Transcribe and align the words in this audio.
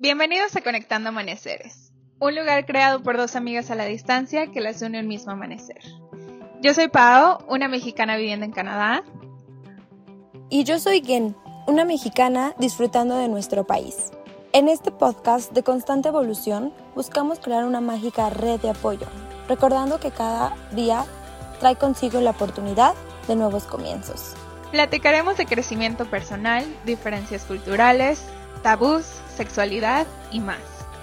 Bienvenidos 0.00 0.54
a 0.54 0.60
Conectando 0.60 1.08
Amaneceres, 1.08 1.92
un 2.20 2.36
lugar 2.36 2.64
creado 2.66 3.02
por 3.02 3.16
dos 3.16 3.34
amigas 3.34 3.72
a 3.72 3.74
la 3.74 3.84
distancia 3.84 4.46
que 4.46 4.60
las 4.60 4.80
une 4.80 5.00
un 5.00 5.08
mismo 5.08 5.32
amanecer. 5.32 5.80
Yo 6.62 6.72
soy 6.72 6.86
Pao, 6.86 7.44
una 7.48 7.66
mexicana 7.66 8.16
viviendo 8.16 8.46
en 8.46 8.52
Canadá. 8.52 9.02
Y 10.50 10.62
yo 10.62 10.78
soy 10.78 11.02
Gen, 11.04 11.34
una 11.66 11.84
mexicana 11.84 12.54
disfrutando 12.58 13.16
de 13.16 13.26
nuestro 13.26 13.66
país. 13.66 14.12
En 14.52 14.68
este 14.68 14.92
podcast 14.92 15.52
de 15.52 15.64
constante 15.64 16.10
evolución 16.10 16.72
buscamos 16.94 17.40
crear 17.40 17.64
una 17.64 17.80
mágica 17.80 18.30
red 18.30 18.60
de 18.60 18.70
apoyo, 18.70 19.08
recordando 19.48 19.98
que 19.98 20.12
cada 20.12 20.54
día 20.76 21.06
trae 21.58 21.74
consigo 21.74 22.20
la 22.20 22.30
oportunidad 22.30 22.94
de 23.26 23.34
nuevos 23.34 23.64
comienzos. 23.64 24.34
Platicaremos 24.70 25.36
de 25.38 25.46
crecimiento 25.46 26.04
personal, 26.04 26.64
diferencias 26.84 27.44
culturales, 27.44 28.22
tabús, 28.58 29.04
sexualidad 29.36 30.06
y 30.30 30.40
más. 30.40 30.60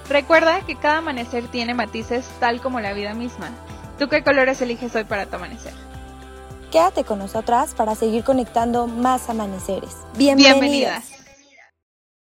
Recuerda 0.10 0.62
que 0.66 0.76
cada 0.76 1.00
amanecer 1.00 1.48
tiene 1.48 1.74
matices 1.74 2.30
tal 2.40 2.62
como 2.62 2.80
la 2.80 2.94
vida 2.94 3.14
misma. 3.14 3.50
¿Tú 3.98 4.08
qué 4.08 4.24
colores 4.24 4.62
eliges 4.62 4.96
hoy 4.96 5.04
para 5.04 5.26
tu 5.26 5.38
amanecer? 5.38 5.74
Quédate 6.72 7.04
con 7.04 7.20
nosotras 7.20 7.74
para 7.74 7.96
seguir 7.96 8.24
conectando 8.24 8.88
más 8.88 9.30
amaneceres. 9.30 10.06
Bienvenidas. 10.18 10.60
Bienvenidas. 10.60 11.12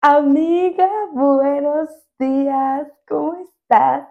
Amiga, 0.00 0.88
buenos 1.12 1.88
días. 2.18 2.86
¿Cómo 3.08 3.36
estás? 3.36 4.06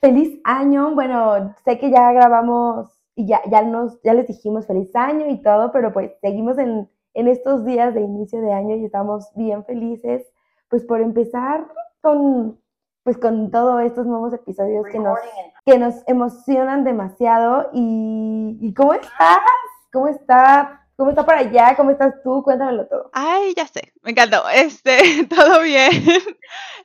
Feliz 0.00 0.38
año. 0.44 0.94
Bueno, 0.94 1.54
sé 1.64 1.78
que 1.78 1.90
ya 1.90 2.12
grabamos 2.12 2.88
y 3.14 3.26
ya, 3.26 3.40
ya, 3.50 3.62
nos, 3.62 4.00
ya 4.02 4.14
les 4.14 4.28
dijimos 4.28 4.66
feliz 4.66 4.94
año 4.94 5.28
y 5.28 5.42
todo, 5.42 5.72
pero 5.72 5.92
pues 5.92 6.12
seguimos 6.20 6.58
en, 6.58 6.88
en 7.14 7.26
estos 7.26 7.64
días 7.64 7.94
de 7.94 8.02
inicio 8.02 8.40
de 8.40 8.52
año 8.52 8.76
y 8.76 8.84
estamos 8.84 9.32
bien 9.34 9.64
felices 9.64 10.22
pues 10.68 10.84
por 10.84 11.00
empezar 11.00 11.66
con, 12.00 12.60
pues 13.02 13.16
con 13.18 13.50
todos 13.50 13.82
estos 13.82 14.06
nuevos 14.06 14.32
episodios 14.32 14.86
que 14.90 14.98
nos, 14.98 15.18
que 15.64 15.78
nos 15.78 15.94
emocionan 16.06 16.84
demasiado. 16.84 17.70
Y, 17.72 18.72
¿cómo 18.74 18.94
estás? 18.94 19.40
¿Cómo 19.92 20.08
está? 20.08 20.86
¿Cómo 20.96 21.10
está 21.10 21.24
por 21.24 21.34
allá? 21.34 21.76
¿Cómo 21.76 21.90
estás 21.90 22.14
tú? 22.24 22.42
Cuéntamelo 22.42 22.86
todo. 22.86 23.10
Ay, 23.12 23.54
ya 23.56 23.66
sé, 23.66 23.92
me 24.02 24.10
encantó. 24.10 24.48
Este, 24.48 25.24
todo 25.30 25.62
bien. 25.62 25.90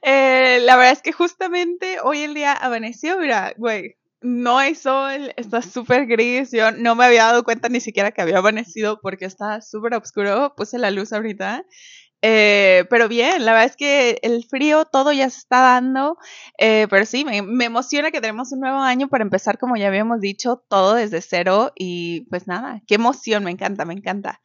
Eh, 0.01 0.59
la 0.61 0.75
verdad 0.75 0.93
es 0.93 1.01
que 1.01 1.13
justamente 1.13 1.97
hoy 2.03 2.23
el 2.23 2.33
día 2.33 2.53
amaneció, 2.53 3.17
mira, 3.17 3.53
güey, 3.57 3.95
no 4.23 4.57
hay 4.57 4.73
sol, 4.75 5.33
está 5.35 5.61
súper 5.61 6.07
gris. 6.07 6.51
Yo 6.51 6.71
no 6.71 6.95
me 6.95 7.05
había 7.05 7.25
dado 7.25 7.43
cuenta 7.43 7.69
ni 7.69 7.81
siquiera 7.81 8.11
que 8.11 8.21
había 8.21 8.39
amanecido 8.39 8.99
porque 9.01 9.25
está 9.25 9.61
súper 9.61 9.95
oscuro. 9.95 10.53
Puse 10.55 10.79
la 10.79 10.91
luz 10.91 11.11
ahorita 11.11 11.65
eh, 12.25 12.85
pero 12.89 13.09
bien, 13.09 13.43
la 13.43 13.51
verdad 13.51 13.67
es 13.67 13.75
que 13.75 14.17
el 14.21 14.45
frío 14.45 14.85
todo 14.85 15.11
ya 15.11 15.29
se 15.29 15.39
está 15.39 15.59
dando, 15.59 16.17
eh, 16.57 16.87
pero 16.89 17.05
sí, 17.05 17.25
me, 17.25 17.65
emociona 17.65 18.11
que 18.11 18.21
tenemos 18.21 18.53
un 18.53 18.61
nuevo 18.61 18.77
año 18.77 19.09
para 19.09 19.25
empezar, 19.25 19.57
como 19.57 19.75
ya 19.75 19.87
habíamos 19.87 20.21
dicho, 20.21 20.63
todo 20.69 20.93
desde 20.93 21.19
cero 21.19 21.73
y 21.75 22.21
pues 22.29 22.47
nada, 22.47 22.81
qué 22.87 22.95
emoción, 22.95 23.43
me 23.43 23.51
encanta, 23.51 23.83
me 23.83 23.93
encanta. 23.93 24.39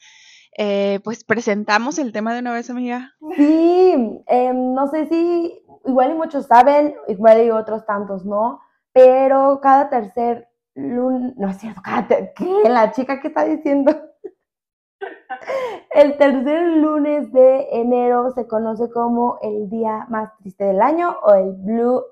Eh, 0.59 0.99
pues 1.05 1.23
presentamos 1.23 2.01
el 2.01 2.11
tema 2.11 2.35
de 2.35 2.41
una 2.41 2.53
vez, 2.53 2.69
amiga. 2.69 3.13
Sí, 3.37 4.25
em, 4.27 4.75
no 4.75 4.89
sé 4.89 5.07
si 5.07 5.63
igual 5.85 6.11
y 6.11 6.15
muchos 6.15 6.47
saben, 6.47 6.97
igual 7.07 7.45
y 7.45 7.51
otros 7.51 7.87
tantos 7.87 8.25
no, 8.25 8.61
pero 8.93 9.61
cada 9.63 9.89
tercer 9.89 10.49
lunes, 10.75 11.35
no 11.37 11.49
es 11.49 11.59
cierto, 11.59 11.81
cada 11.81 12.09
¿qué? 12.09 12.69
La 12.69 12.91
chica 12.91 13.21
que 13.21 13.29
está 13.29 13.45
diciendo. 13.45 13.93
El 15.91 16.17
tercer 16.17 16.63
lunes 16.77 17.33
de 17.33 17.69
enero 17.73 18.31
se 18.33 18.47
conoce 18.47 18.91
como 18.91 19.39
el 19.43 19.69
día 19.69 20.07
más 20.09 20.37
triste 20.39 20.65
del 20.65 20.81
año 20.81 21.17
o 21.23 21.35
el 21.35 21.53
Blue 21.53 22.03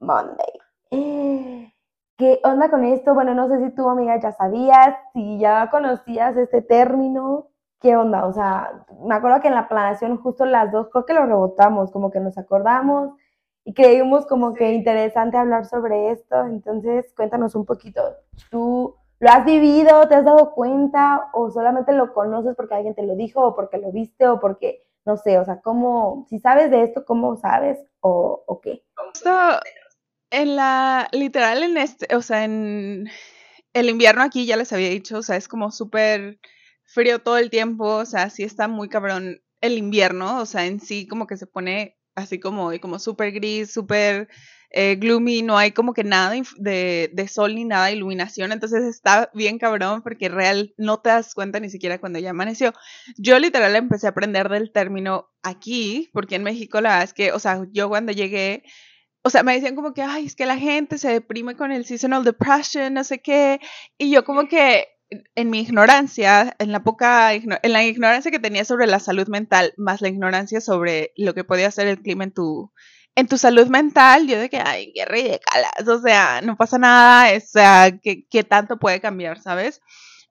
Monday. 0.00 1.72
¿Qué 2.18 2.38
onda 2.44 2.68
con 2.68 2.84
esto? 2.84 3.14
Bueno, 3.14 3.34
no 3.34 3.48
sé 3.48 3.64
si 3.64 3.74
tú, 3.74 3.88
amiga, 3.88 4.20
ya 4.20 4.32
sabías, 4.32 4.94
si 5.14 5.38
ya 5.38 5.70
conocías 5.70 6.36
este 6.36 6.60
término. 6.60 7.46
¿Qué 7.80 7.96
onda? 7.96 8.26
O 8.26 8.32
sea, 8.34 8.84
me 9.02 9.14
acuerdo 9.14 9.40
que 9.40 9.48
en 9.48 9.54
la 9.54 9.68
planación 9.68 10.18
justo 10.18 10.44
las 10.44 10.70
dos 10.70 10.88
creo 10.90 11.06
que 11.06 11.14
lo 11.14 11.24
rebotamos, 11.24 11.90
como 11.90 12.10
que 12.10 12.20
nos 12.20 12.36
acordamos 12.36 13.14
y 13.64 13.72
creímos 13.72 14.26
como 14.26 14.52
que 14.52 14.72
interesante 14.72 15.38
hablar 15.38 15.64
sobre 15.64 16.10
esto. 16.10 16.44
Entonces, 16.44 17.10
cuéntanos 17.16 17.54
un 17.54 17.64
poquito. 17.64 18.02
¿Tú 18.50 18.96
¿Lo 19.20 19.30
has 19.30 19.44
vivido? 19.44 20.08
¿Te 20.08 20.14
has 20.14 20.24
dado 20.24 20.52
cuenta? 20.52 21.28
¿O 21.34 21.50
solamente 21.50 21.92
lo 21.92 22.14
conoces 22.14 22.56
porque 22.56 22.74
alguien 22.74 22.94
te 22.94 23.02
lo 23.02 23.14
dijo? 23.14 23.42
¿O 23.42 23.54
porque 23.54 23.76
lo 23.76 23.92
viste? 23.92 24.26
¿O 24.26 24.40
porque, 24.40 24.86
no 25.04 25.18
sé, 25.18 25.38
o 25.38 25.44
sea, 25.44 25.60
cómo, 25.60 26.26
si 26.30 26.38
sabes 26.38 26.70
de 26.70 26.82
esto, 26.82 27.04
¿cómo 27.04 27.36
sabes? 27.36 27.78
¿O, 28.00 28.42
o 28.46 28.60
qué? 28.62 28.82
en 30.30 30.56
la, 30.56 31.08
literal, 31.12 31.62
en 31.62 31.76
este, 31.76 32.14
o 32.16 32.22
sea, 32.22 32.44
en 32.44 33.10
el 33.74 33.90
invierno 33.90 34.22
aquí 34.22 34.46
ya 34.46 34.56
les 34.56 34.72
había 34.72 34.88
dicho, 34.88 35.18
o 35.18 35.22
sea, 35.22 35.36
es 35.36 35.48
como 35.48 35.70
súper 35.70 36.40
frío 36.84 37.20
todo 37.20 37.36
el 37.36 37.50
tiempo, 37.50 37.84
o 37.96 38.06
sea, 38.06 38.30
sí 38.30 38.42
está 38.42 38.68
muy 38.68 38.88
cabrón 38.88 39.42
el 39.60 39.76
invierno, 39.76 40.40
o 40.40 40.46
sea, 40.46 40.66
en 40.66 40.80
sí 40.80 41.06
como 41.06 41.26
que 41.26 41.36
se 41.36 41.46
pone 41.46 41.98
así 42.14 42.40
como, 42.40 42.70
como 42.80 42.98
súper 42.98 43.32
gris, 43.32 43.72
súper 43.72 44.28
eh, 44.72 44.96
gloomy, 44.96 45.42
no 45.42 45.58
hay 45.58 45.72
como 45.72 45.94
que 45.94 46.04
nada 46.04 46.32
de, 46.56 47.10
de, 47.12 47.28
sol 47.28 47.54
ni 47.56 47.64
nada 47.64 47.86
de 47.86 47.94
iluminación, 47.94 48.52
entonces 48.52 48.84
está 48.84 49.30
bien 49.34 49.58
cabrón 49.58 50.02
porque 50.02 50.28
real 50.28 50.74
no 50.76 51.00
te 51.00 51.10
das 51.10 51.34
cuenta 51.34 51.58
ni 51.58 51.70
siquiera 51.70 51.98
cuando 51.98 52.20
ya 52.20 52.30
amaneció. 52.30 52.72
Yo 53.16 53.38
literal 53.38 53.74
empecé 53.74 54.06
a 54.06 54.10
aprender 54.10 54.48
del 54.48 54.70
término 54.72 55.28
aquí, 55.42 56.10
porque 56.12 56.36
en 56.36 56.44
México 56.44 56.80
la 56.80 56.90
verdad 56.90 57.04
es 57.04 57.14
que, 57.14 57.32
o 57.32 57.40
sea, 57.40 57.66
yo 57.72 57.88
cuando 57.88 58.12
llegué, 58.12 58.62
o 59.22 59.30
sea, 59.30 59.42
me 59.42 59.54
decían 59.54 59.74
como 59.74 59.92
que, 59.92 60.02
ay, 60.02 60.26
es 60.26 60.36
que 60.36 60.46
la 60.46 60.56
gente 60.56 60.98
se 60.98 61.10
deprime 61.10 61.56
con 61.56 61.72
el 61.72 61.84
seasonal 61.84 62.24
depression, 62.24 62.94
no 62.94 63.02
sé 63.02 63.20
qué, 63.20 63.60
y 63.98 64.10
yo 64.10 64.24
como 64.24 64.46
que 64.46 64.86
en 65.34 65.50
mi 65.50 65.60
ignorancia, 65.60 66.54
en 66.60 66.70
la 66.70 66.84
poca, 66.84 67.34
en 67.34 67.72
la 67.72 67.84
ignorancia 67.84 68.30
que 68.30 68.38
tenía 68.38 68.64
sobre 68.64 68.86
la 68.86 69.00
salud 69.00 69.26
mental, 69.26 69.74
más 69.76 70.00
la 70.00 70.08
ignorancia 70.08 70.60
sobre 70.60 71.12
lo 71.16 71.34
que 71.34 71.42
podía 71.42 71.66
hacer 71.66 71.88
el 71.88 72.00
clima 72.00 72.22
en 72.22 72.32
tu, 72.32 72.72
en 73.14 73.26
tu 73.26 73.38
salud 73.38 73.66
mental, 73.68 74.26
yo 74.26 74.38
de 74.38 74.48
que, 74.48 74.58
ay, 74.58 74.92
qué 74.94 75.04
ridículas, 75.04 75.88
o 75.88 76.00
sea, 76.00 76.40
no 76.42 76.56
pasa 76.56 76.78
nada, 76.78 77.36
o 77.36 77.40
sea, 77.40 77.98
¿qué, 78.00 78.44
tanto 78.44 78.78
puede 78.78 79.00
cambiar, 79.00 79.40
sabes? 79.40 79.80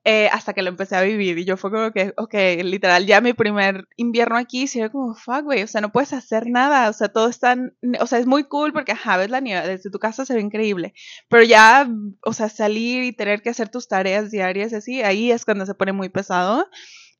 Eh, 0.02 0.30
hasta 0.32 0.54
que 0.54 0.62
lo 0.62 0.70
empecé 0.70 0.96
a 0.96 1.02
vivir 1.02 1.36
y 1.38 1.44
yo 1.44 1.58
fue 1.58 1.70
como 1.70 1.92
que, 1.92 2.14
ok, 2.16 2.34
literal, 2.64 3.04
ya 3.04 3.20
mi 3.20 3.34
primer 3.34 3.86
invierno 3.96 4.38
aquí, 4.38 4.66
se 4.66 4.80
ve 4.80 4.90
como, 4.90 5.14
fuck, 5.14 5.42
güey, 5.42 5.62
o 5.62 5.66
sea, 5.66 5.82
no 5.82 5.92
puedes 5.92 6.14
hacer 6.14 6.46
nada, 6.48 6.88
o 6.88 6.92
sea, 6.94 7.08
todo 7.08 7.28
está, 7.28 7.54
o 8.00 8.06
sea, 8.06 8.18
es 8.18 8.26
muy 8.26 8.44
cool 8.44 8.72
porque, 8.72 8.92
ajá, 8.92 9.18
ves 9.18 9.28
la 9.28 9.40
nieve, 9.40 9.66
desde 9.68 9.90
tu 9.90 9.98
casa 9.98 10.24
se 10.24 10.34
ve 10.34 10.40
increíble, 10.40 10.94
pero 11.28 11.42
ya, 11.44 11.86
o 12.24 12.32
sea, 12.32 12.48
salir 12.48 13.04
y 13.04 13.12
tener 13.12 13.42
que 13.42 13.50
hacer 13.50 13.68
tus 13.68 13.88
tareas 13.88 14.30
diarias 14.30 14.72
así, 14.72 15.02
ahí 15.02 15.30
es 15.30 15.44
cuando 15.44 15.66
se 15.66 15.74
pone 15.74 15.92
muy 15.92 16.08
pesado. 16.08 16.66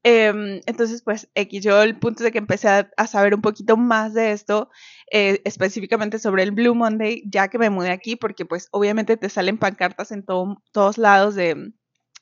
Em, 0.03 0.61
entonces, 0.67 1.03
pues, 1.03 1.29
X, 1.35 1.63
yo 1.63 1.83
el 1.83 1.99
punto 1.99 2.25
de 2.25 2.33
que 2.33 2.39
empecé 2.39 2.69
a, 2.69 3.07
saber 3.07 3.35
un 3.35 3.43
poquito 3.43 3.77
más 3.77 4.15
de 4.15 4.33
esto, 4.33 4.71
eh, 5.11 5.43
específicamente 5.45 6.19
sobre 6.19 6.43
el 6.43 6.53
Blue 6.53 6.75
Monday, 6.75 7.23
ya 7.27 7.49
que 7.49 7.59
me 7.59 7.71
mudé 7.71 7.91
aquí, 7.91 8.17
porque 8.17 8.47
pues 8.47 8.69
obviamente 8.73 9.17
te 9.17 9.29
salen 9.29 9.59
pancartas 9.59 10.11
en 10.13 10.25
todos 10.25 10.99
lados 10.99 11.35
de, 11.35 11.73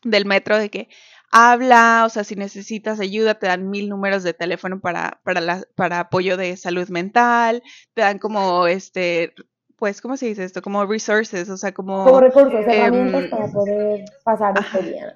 del 0.02 0.26
metro 0.26 0.58
de 0.58 0.70
que 0.70 0.88
habla, 1.30 2.04
o 2.06 2.08
sea, 2.08 2.24
si 2.24 2.34
necesitas 2.34 3.00
ayuda, 3.00 3.38
te 3.38 3.46
dan 3.46 3.70
mil 3.70 3.88
números 3.88 4.22
de 4.24 4.34
teléfono 4.34 4.80
para, 4.80 5.20
para, 5.24 5.40
la, 5.40 5.62
para 5.76 6.00
apoyo 6.00 6.36
de 6.36 6.56
salud 6.56 6.88
mental, 6.88 7.62
te 7.94 8.02
dan 8.02 8.18
como 8.18 8.66
este 8.66 9.34
pues, 9.78 10.00
¿cómo 10.00 10.16
se 10.16 10.26
dice 10.26 10.42
esto? 10.42 10.60
Como 10.60 10.84
resources, 10.86 11.48
o 11.48 11.56
sea, 11.56 11.72
como... 11.72 12.04
Como 12.04 12.20
recursos, 12.20 12.66
herramientas 12.66 13.22
em, 13.22 13.30
para 13.30 13.46
poder 13.46 14.04
pasar 14.24 14.54
este 14.58 14.82
día. 14.82 15.14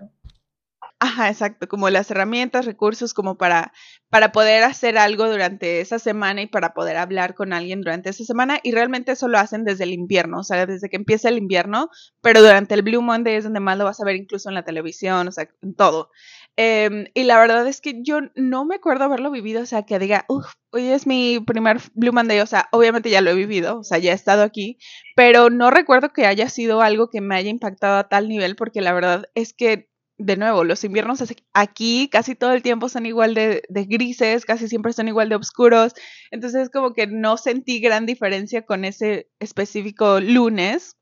Ajá, 1.04 1.28
exacto, 1.30 1.66
como 1.66 1.90
las 1.90 2.08
herramientas, 2.12 2.64
recursos 2.64 3.12
como 3.12 3.36
para, 3.36 3.72
para 4.08 4.30
poder 4.30 4.62
hacer 4.62 4.96
algo 4.98 5.28
durante 5.28 5.80
esa 5.80 5.98
semana 5.98 6.42
y 6.42 6.46
para 6.46 6.74
poder 6.74 6.96
hablar 6.96 7.34
con 7.34 7.52
alguien 7.52 7.80
durante 7.80 8.10
esa 8.10 8.22
semana 8.24 8.60
y 8.62 8.70
realmente 8.70 9.10
eso 9.10 9.26
lo 9.26 9.36
hacen 9.38 9.64
desde 9.64 9.82
el 9.82 9.92
invierno, 9.92 10.38
o 10.38 10.44
sea, 10.44 10.64
desde 10.64 10.88
que 10.88 10.94
empieza 10.94 11.28
el 11.28 11.38
invierno, 11.38 11.88
pero 12.20 12.40
durante 12.40 12.74
el 12.74 12.82
Blue 12.82 13.02
Monday 13.02 13.34
es 13.34 13.42
donde 13.42 13.58
más 13.58 13.78
lo 13.78 13.84
vas 13.84 14.00
a 14.00 14.04
ver 14.04 14.14
incluso 14.14 14.48
en 14.48 14.54
la 14.54 14.62
televisión, 14.64 15.26
o 15.26 15.32
sea, 15.32 15.48
en 15.60 15.74
todo. 15.74 16.10
Em, 16.56 17.06
y 17.14 17.24
la 17.24 17.40
verdad 17.40 17.66
es 17.66 17.80
que 17.80 18.00
yo 18.04 18.20
no 18.36 18.64
me 18.64 18.76
acuerdo 18.76 19.02
haberlo 19.04 19.32
vivido, 19.32 19.62
o 19.62 19.66
sea, 19.66 19.82
que 19.82 19.98
diga, 19.98 20.24
uff, 20.28 20.52
hoy 20.70 20.86
es 20.86 21.08
mi 21.08 21.40
primer 21.40 21.78
Blue 21.94 22.12
Monday, 22.12 22.38
o 22.38 22.46
sea, 22.46 22.68
obviamente 22.70 23.10
ya 23.10 23.22
lo 23.22 23.30
he 23.30 23.34
vivido, 23.34 23.78
o 23.80 23.82
sea, 23.82 23.98
ya 23.98 24.12
he 24.12 24.14
estado 24.14 24.44
aquí, 24.44 24.78
pero 25.16 25.50
no 25.50 25.70
recuerdo 25.72 26.10
que 26.12 26.26
haya 26.26 26.48
sido 26.48 26.80
algo 26.80 27.10
que 27.10 27.20
me 27.20 27.34
haya 27.34 27.50
impactado 27.50 27.96
a 27.98 28.08
tal 28.08 28.28
nivel 28.28 28.54
porque 28.54 28.80
la 28.82 28.92
verdad 28.92 29.24
es 29.34 29.52
que 29.52 29.88
de 30.18 30.36
nuevo, 30.36 30.64
los 30.64 30.84
inviernos 30.84 31.22
aquí 31.52 32.08
casi 32.10 32.34
todo 32.34 32.52
el 32.52 32.62
tiempo 32.62 32.88
son 32.88 33.06
igual 33.06 33.34
de, 33.34 33.62
grises, 33.70 34.44
casi 34.44 34.68
siempre 34.68 34.92
son 34.92 35.08
igual 35.08 35.28
de 35.28 35.36
oscuros. 35.36 35.94
Entonces, 36.30 36.70
como 36.70 36.92
que 36.94 37.06
no 37.06 37.36
sentí 37.36 37.80
gran 37.80 38.06
diferencia 38.06 38.62
con 38.62 38.84
ese 38.84 39.28
específico 39.40 40.20
lunes. 40.20 40.96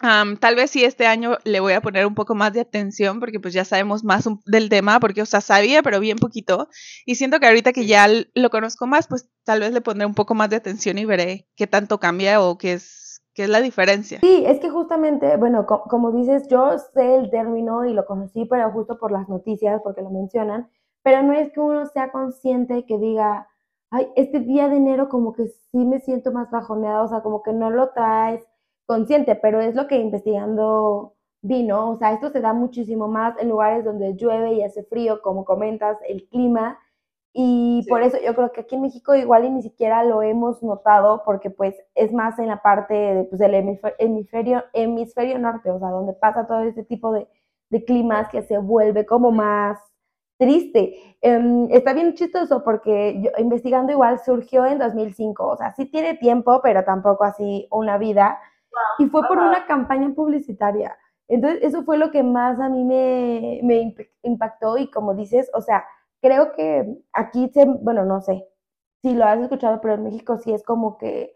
tal 0.00 0.54
vez 0.56 0.70
sí 0.70 0.84
este 0.84 1.06
año 1.06 1.38
le 1.44 1.60
voy 1.60 1.72
a 1.72 1.80
poner 1.80 2.06
un 2.06 2.14
poco 2.14 2.34
más 2.34 2.52
de 2.52 2.60
atención 2.60 3.20
porque 3.20 3.40
pues 3.40 3.54
ya 3.54 3.64
sabemos 3.64 4.04
más 4.04 4.28
del 4.46 4.68
tema, 4.68 5.00
porque 5.00 5.22
o 5.22 5.26
sea, 5.26 5.40
sabía 5.40 5.82
pero 5.82 6.00
bien 6.00 6.18
poquito 6.18 6.68
y 7.06 7.16
siento 7.16 7.40
que 7.40 7.46
ahorita 7.46 7.72
que 7.72 7.86
ya 7.86 8.08
lo 8.34 8.50
conozco 8.50 8.86
más, 8.86 9.08
pues 9.08 9.28
tal 9.44 9.60
vez 9.60 9.72
le 9.72 9.80
pondré 9.80 10.06
un 10.06 10.14
poco 10.14 10.34
más 10.34 10.50
de 10.50 10.56
atención 10.56 10.98
y 10.98 11.04
veré 11.04 11.48
qué 11.56 11.66
tanto 11.66 11.98
cambia 12.00 12.40
o 12.40 12.58
qué 12.58 12.74
es, 12.74 13.07
qué 13.38 13.44
es 13.44 13.50
la 13.50 13.60
diferencia. 13.60 14.18
Sí, 14.18 14.42
es 14.44 14.58
que 14.58 14.68
justamente, 14.68 15.36
bueno, 15.36 15.64
como 15.64 16.10
dices, 16.10 16.48
yo 16.48 16.76
sé 16.76 17.14
el 17.14 17.30
término 17.30 17.84
y 17.84 17.94
lo 17.94 18.04
conocí, 18.04 18.46
pero 18.46 18.68
justo 18.72 18.98
por 18.98 19.12
las 19.12 19.28
noticias, 19.28 19.80
porque 19.84 20.02
lo 20.02 20.10
mencionan, 20.10 20.68
pero 21.04 21.22
no 21.22 21.32
es 21.32 21.52
que 21.52 21.60
uno 21.60 21.86
sea 21.86 22.10
consciente 22.10 22.84
que 22.84 22.98
diga, 22.98 23.46
ay, 23.90 24.08
este 24.16 24.40
día 24.40 24.68
de 24.68 24.78
enero 24.78 25.08
como 25.08 25.34
que 25.34 25.46
sí 25.70 25.84
me 25.84 26.00
siento 26.00 26.32
más 26.32 26.50
bajoneada, 26.50 27.04
o 27.04 27.06
sea, 27.06 27.20
como 27.20 27.44
que 27.44 27.52
no 27.52 27.70
lo 27.70 27.90
traes 27.90 28.44
consciente, 28.86 29.36
pero 29.36 29.60
es 29.60 29.76
lo 29.76 29.86
que 29.86 30.00
investigando 30.00 31.14
vino, 31.40 31.90
o 31.92 31.96
sea, 31.96 32.14
esto 32.14 32.30
se 32.30 32.40
da 32.40 32.52
muchísimo 32.52 33.06
más 33.06 33.38
en 33.38 33.50
lugares 33.50 33.84
donde 33.84 34.16
llueve 34.16 34.54
y 34.54 34.64
hace 34.64 34.82
frío, 34.82 35.22
como 35.22 35.44
comentas, 35.44 35.96
el 36.08 36.26
clima, 36.28 36.80
y 37.40 37.86
por 37.88 38.02
eso 38.02 38.16
yo 38.20 38.34
creo 38.34 38.50
que 38.50 38.62
aquí 38.62 38.74
en 38.74 38.82
México 38.82 39.14
igual 39.14 39.44
y 39.44 39.50
ni 39.50 39.62
siquiera 39.62 40.02
lo 40.02 40.22
hemos 40.22 40.60
notado, 40.60 41.22
porque 41.24 41.50
pues 41.50 41.76
es 41.94 42.12
más 42.12 42.36
en 42.40 42.48
la 42.48 42.62
parte 42.62 42.94
de, 42.94 43.24
pues, 43.26 43.38
del 43.38 43.54
hemisferio, 43.98 44.64
hemisferio 44.72 45.38
norte, 45.38 45.70
o 45.70 45.78
sea, 45.78 45.90
donde 45.90 46.14
pasa 46.14 46.48
todo 46.48 46.62
este 46.62 46.82
tipo 46.82 47.12
de, 47.12 47.28
de 47.70 47.84
climas 47.84 48.28
que 48.28 48.42
se 48.42 48.58
vuelve 48.58 49.06
como 49.06 49.30
más 49.30 49.78
triste. 50.36 51.16
Em, 51.20 51.68
está 51.70 51.92
bien 51.92 52.14
chistoso 52.14 52.64
porque 52.64 53.22
yo, 53.22 53.30
investigando 53.38 53.92
igual 53.92 54.18
surgió 54.18 54.66
en 54.66 54.80
2005, 54.80 55.46
o 55.46 55.56
sea, 55.56 55.72
sí 55.76 55.86
tiene 55.86 56.14
tiempo, 56.14 56.60
pero 56.60 56.82
tampoco 56.82 57.22
así 57.22 57.68
una 57.70 57.98
vida 57.98 58.36
y 58.98 59.06
fue 59.06 59.22
por 59.28 59.38
una 59.38 59.64
campaña 59.64 60.12
publicitaria. 60.12 60.98
Entonces, 61.28 61.60
eso 61.62 61.84
fue 61.84 61.98
lo 61.98 62.10
que 62.10 62.24
más 62.24 62.58
a 62.58 62.68
mí 62.68 62.82
me, 62.82 63.60
me 63.62 63.94
impactó 64.22 64.76
y 64.76 64.90
como 64.90 65.14
dices, 65.14 65.48
o 65.54 65.60
sea, 65.60 65.84
creo 66.20 66.52
que 66.52 66.98
aquí, 67.12 67.48
se, 67.52 67.64
bueno, 67.64 68.04
no 68.04 68.20
sé 68.20 68.46
si 69.02 69.14
lo 69.14 69.24
has 69.24 69.40
escuchado, 69.40 69.80
pero 69.80 69.94
en 69.94 70.04
México 70.04 70.38
sí 70.38 70.52
es 70.52 70.64
como 70.64 70.98
que 70.98 71.34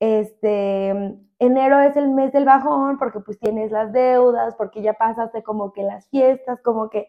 este 0.00 0.90
enero 1.38 1.80
es 1.80 1.96
el 1.96 2.10
mes 2.10 2.32
del 2.32 2.44
bajón 2.44 2.98
porque 2.98 3.20
pues 3.20 3.38
tienes 3.38 3.70
las 3.70 3.92
deudas, 3.92 4.54
porque 4.56 4.82
ya 4.82 4.94
pasaste 4.94 5.42
como 5.42 5.72
que 5.72 5.82
las 5.82 6.08
fiestas, 6.08 6.60
como 6.62 6.90
que 6.90 7.08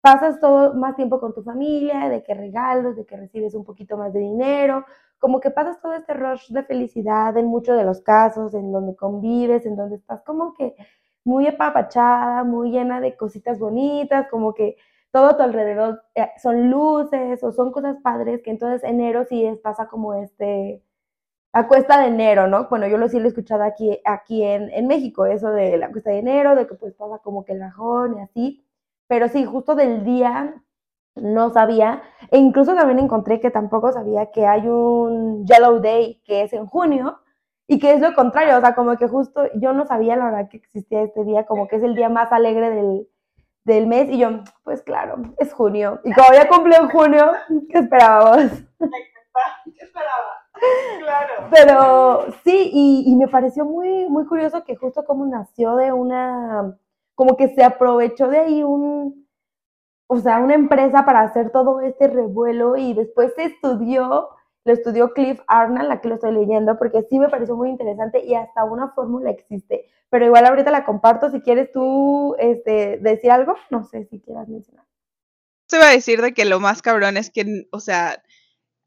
pasas 0.00 0.40
todo 0.40 0.74
más 0.74 0.96
tiempo 0.96 1.20
con 1.20 1.34
tu 1.34 1.42
familia, 1.42 2.08
de 2.08 2.22
que 2.22 2.34
regalos, 2.34 2.96
de 2.96 3.06
que 3.06 3.16
recibes 3.16 3.54
un 3.54 3.64
poquito 3.64 3.96
más 3.96 4.12
de 4.12 4.20
dinero, 4.20 4.84
como 5.18 5.40
que 5.40 5.50
pasas 5.50 5.80
todo 5.80 5.94
este 5.94 6.14
rush 6.14 6.50
de 6.50 6.62
felicidad 6.62 7.36
en 7.36 7.46
muchos 7.46 7.76
de 7.76 7.84
los 7.84 8.00
casos, 8.02 8.54
en 8.54 8.70
donde 8.72 8.94
convives, 8.96 9.66
en 9.66 9.76
donde 9.76 9.96
estás 9.96 10.22
como 10.22 10.54
que 10.54 10.76
muy 11.24 11.46
apapachada, 11.46 12.44
muy 12.44 12.70
llena 12.70 13.00
de 13.00 13.16
cositas 13.16 13.58
bonitas, 13.58 14.28
como 14.30 14.54
que 14.54 14.76
todo 15.12 15.26
a 15.28 15.36
tu 15.36 15.42
alrededor 15.42 16.02
eh, 16.14 16.30
son 16.42 16.70
luces 16.70 17.42
o 17.42 17.52
son 17.52 17.72
cosas 17.72 17.96
padres, 18.02 18.42
que 18.42 18.50
entonces 18.50 18.84
enero 18.84 19.24
sí 19.24 19.44
es, 19.44 19.58
pasa 19.58 19.88
como 19.88 20.14
este, 20.14 20.82
a 21.52 21.68
cuesta 21.68 22.00
de 22.00 22.08
enero, 22.08 22.46
¿no? 22.48 22.68
Bueno, 22.68 22.86
yo 22.88 22.98
lo 22.98 23.08
sí 23.08 23.18
lo 23.18 23.26
he 23.26 23.28
escuchado 23.28 23.62
aquí, 23.64 24.00
aquí 24.04 24.42
en, 24.44 24.70
en 24.70 24.86
México, 24.86 25.26
eso 25.26 25.50
de 25.50 25.76
la 25.78 25.90
cuesta 25.90 26.10
de 26.10 26.18
enero, 26.18 26.54
de 26.56 26.66
que 26.66 26.74
pues 26.74 26.94
pasa 26.94 27.18
como 27.18 27.44
que 27.44 27.52
el 27.52 27.60
bajón 27.60 28.18
y 28.18 28.20
así, 28.22 28.66
pero 29.08 29.28
sí, 29.28 29.44
justo 29.44 29.74
del 29.74 30.04
día 30.04 30.62
no 31.16 31.50
sabía, 31.50 32.02
e 32.30 32.38
incluso 32.38 32.74
también 32.74 32.98
encontré 33.00 33.40
que 33.40 33.50
tampoco 33.50 33.92
sabía 33.92 34.30
que 34.30 34.46
hay 34.46 34.68
un 34.68 35.46
Yellow 35.46 35.80
Day 35.80 36.22
que 36.24 36.42
es 36.42 36.52
en 36.52 36.66
junio 36.66 37.20
y 37.66 37.78
que 37.78 37.94
es 37.94 38.00
lo 38.00 38.14
contrario, 38.14 38.56
o 38.58 38.60
sea, 38.60 38.74
como 38.74 38.96
que 38.96 39.08
justo 39.08 39.42
yo 39.56 39.72
no 39.72 39.86
sabía 39.86 40.16
la 40.16 40.26
verdad 40.26 40.48
que 40.48 40.58
existía 40.58 41.02
este 41.02 41.24
día, 41.24 41.46
como 41.46 41.68
que 41.68 41.76
es 41.76 41.82
el 41.82 41.94
día 41.94 42.08
más 42.08 42.32
alegre 42.32 42.70
del, 42.70 43.08
del 43.68 43.86
mes 43.86 44.08
y 44.10 44.18
yo, 44.18 44.30
pues 44.64 44.82
claro, 44.82 45.16
es 45.38 45.52
junio. 45.52 46.00
Y 46.04 46.12
como 46.12 46.32
ya 46.32 46.48
cumplió 46.48 46.82
en 46.82 46.88
junio, 46.88 47.32
¿qué 47.70 47.78
esperábamos? 47.78 48.50
¿Qué 48.78 49.84
esperaba? 49.84 50.38
Claro. 50.98 51.48
Pero 51.52 52.32
sí, 52.42 52.70
y, 52.72 53.04
y, 53.06 53.14
me 53.14 53.28
pareció 53.28 53.64
muy, 53.64 54.08
muy 54.08 54.26
curioso 54.26 54.64
que 54.64 54.74
justo 54.74 55.04
como 55.04 55.24
nació 55.24 55.76
de 55.76 55.92
una, 55.92 56.76
como 57.14 57.36
que 57.36 57.54
se 57.54 57.62
aprovechó 57.62 58.26
de 58.26 58.38
ahí 58.40 58.62
un, 58.64 59.28
o 60.08 60.18
sea, 60.18 60.40
una 60.40 60.54
empresa 60.54 61.04
para 61.04 61.20
hacer 61.20 61.50
todo 61.50 61.80
este 61.80 62.08
revuelo 62.08 62.76
y 62.76 62.92
después 62.92 63.32
se 63.36 63.44
estudió, 63.44 64.30
lo 64.68 64.74
estudió 64.74 65.14
Cliff 65.14 65.40
Arnold, 65.46 65.88
la 65.88 66.00
que 66.02 66.08
lo 66.08 66.16
estoy 66.16 66.32
leyendo, 66.32 66.78
porque 66.78 67.02
sí 67.08 67.18
me 67.18 67.30
pareció 67.30 67.56
muy 67.56 67.70
interesante 67.70 68.22
y 68.22 68.34
hasta 68.34 68.64
una 68.64 68.90
fórmula 68.90 69.30
existe. 69.30 69.86
Pero 70.10 70.26
igual 70.26 70.44
ahorita 70.44 70.70
la 70.70 70.84
comparto, 70.84 71.30
si 71.30 71.40
quieres 71.40 71.72
tú 71.72 72.36
este, 72.38 72.98
decir 72.98 73.30
algo, 73.30 73.56
no 73.70 73.84
sé 73.84 74.04
si 74.10 74.20
quieras 74.20 74.46
mencionar. 74.46 74.84
Se 75.68 75.76
iba 75.76 75.88
a 75.88 75.92
decir 75.92 76.20
de 76.20 76.34
que 76.34 76.44
lo 76.44 76.60
más 76.60 76.82
cabrón 76.82 77.16
es 77.16 77.30
que, 77.30 77.66
o 77.72 77.80
sea, 77.80 78.22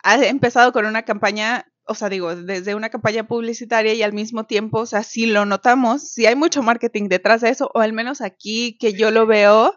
ha 0.04 0.24
empezado 0.24 0.72
con 0.72 0.86
una 0.86 1.02
campaña, 1.02 1.66
o 1.88 1.96
sea, 1.96 2.10
digo, 2.10 2.36
desde 2.36 2.76
una 2.76 2.90
campaña 2.90 3.28
publicitaria 3.28 3.96
y 3.96 4.04
al 4.04 4.14
mismo 4.14 4.46
tiempo, 4.46 4.82
o 4.82 4.86
sea, 4.86 5.02
si 5.02 5.26
lo 5.26 5.46
notamos, 5.46 6.12
si 6.12 6.28
hay 6.28 6.36
mucho 6.36 6.62
marketing 6.62 7.08
detrás 7.08 7.42
de 7.42 7.50
eso, 7.50 7.72
o 7.74 7.80
al 7.80 7.94
menos 7.94 8.22
aquí 8.22 8.78
que 8.78 8.94
yo 8.94 9.10
lo 9.10 9.26
veo, 9.26 9.74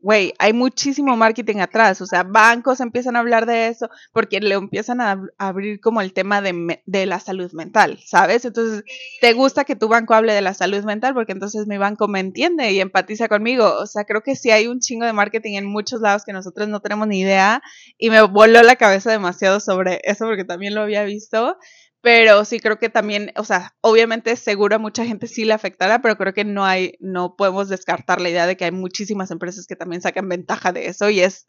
güey, 0.00 0.34
hay 0.38 0.52
muchísimo 0.52 1.16
marketing 1.16 1.56
atrás, 1.56 2.00
o 2.00 2.06
sea, 2.06 2.22
bancos 2.22 2.80
empiezan 2.80 3.16
a 3.16 3.20
hablar 3.20 3.46
de 3.46 3.68
eso 3.68 3.88
porque 4.12 4.40
le 4.40 4.54
empiezan 4.54 5.00
a, 5.00 5.20
abrir 5.38 5.80
como 5.80 6.00
el 6.00 6.12
tema 6.12 6.40
de, 6.40 6.80
de, 6.86 7.06
la 7.06 7.18
salud 7.18 7.50
mental, 7.52 7.98
¿sabes? 8.04 8.44
Entonces, 8.44 8.84
te 9.20 9.32
gusta 9.32 9.64
que 9.64 9.76
tu 9.76 9.88
banco 9.88 10.14
hable 10.14 10.32
de 10.32 10.42
la 10.42 10.54
salud 10.54 10.84
mental 10.84 11.14
porque 11.14 11.32
entonces 11.32 11.66
mi 11.66 11.78
banco 11.78 12.08
me 12.08 12.20
entiende 12.20 12.70
y 12.72 12.80
empatiza 12.80 13.28
conmigo, 13.28 13.72
o 13.78 13.86
sea, 13.86 14.04
creo 14.04 14.22
que 14.22 14.36
sí 14.36 14.50
hay 14.50 14.66
un 14.66 14.80
chingo 14.80 15.06
de 15.06 15.12
marketing 15.12 15.54
en 15.56 15.66
muchos 15.66 16.00
lados 16.00 16.24
que 16.24 16.32
nosotros 16.32 16.68
no 16.68 16.80
tenemos 16.80 17.08
ni 17.08 17.20
idea 17.20 17.62
y 17.98 18.10
me 18.10 18.22
voló 18.22 18.62
la 18.62 18.76
cabeza 18.76 19.10
demasiado 19.10 19.60
sobre 19.60 20.00
eso 20.04 20.26
porque 20.26 20.44
también 20.44 20.74
lo 20.74 20.82
había 20.82 21.04
visto 21.04 21.56
pero 22.06 22.44
sí 22.44 22.60
creo 22.60 22.78
que 22.78 22.88
también, 22.88 23.32
o 23.36 23.42
sea, 23.42 23.72
obviamente 23.80 24.36
seguro 24.36 24.76
a 24.76 24.78
mucha 24.78 25.04
gente 25.04 25.26
sí 25.26 25.44
le 25.44 25.54
afectará, 25.54 25.98
pero 25.98 26.14
creo 26.14 26.32
que 26.32 26.44
no 26.44 26.64
hay, 26.64 26.92
no 27.00 27.34
podemos 27.34 27.68
descartar 27.68 28.20
la 28.20 28.28
idea 28.28 28.46
de 28.46 28.56
que 28.56 28.64
hay 28.64 28.70
muchísimas 28.70 29.32
empresas 29.32 29.66
que 29.66 29.74
también 29.74 30.00
sacan 30.02 30.28
ventaja 30.28 30.70
de 30.70 30.86
eso 30.86 31.10
y 31.10 31.18
es, 31.18 31.48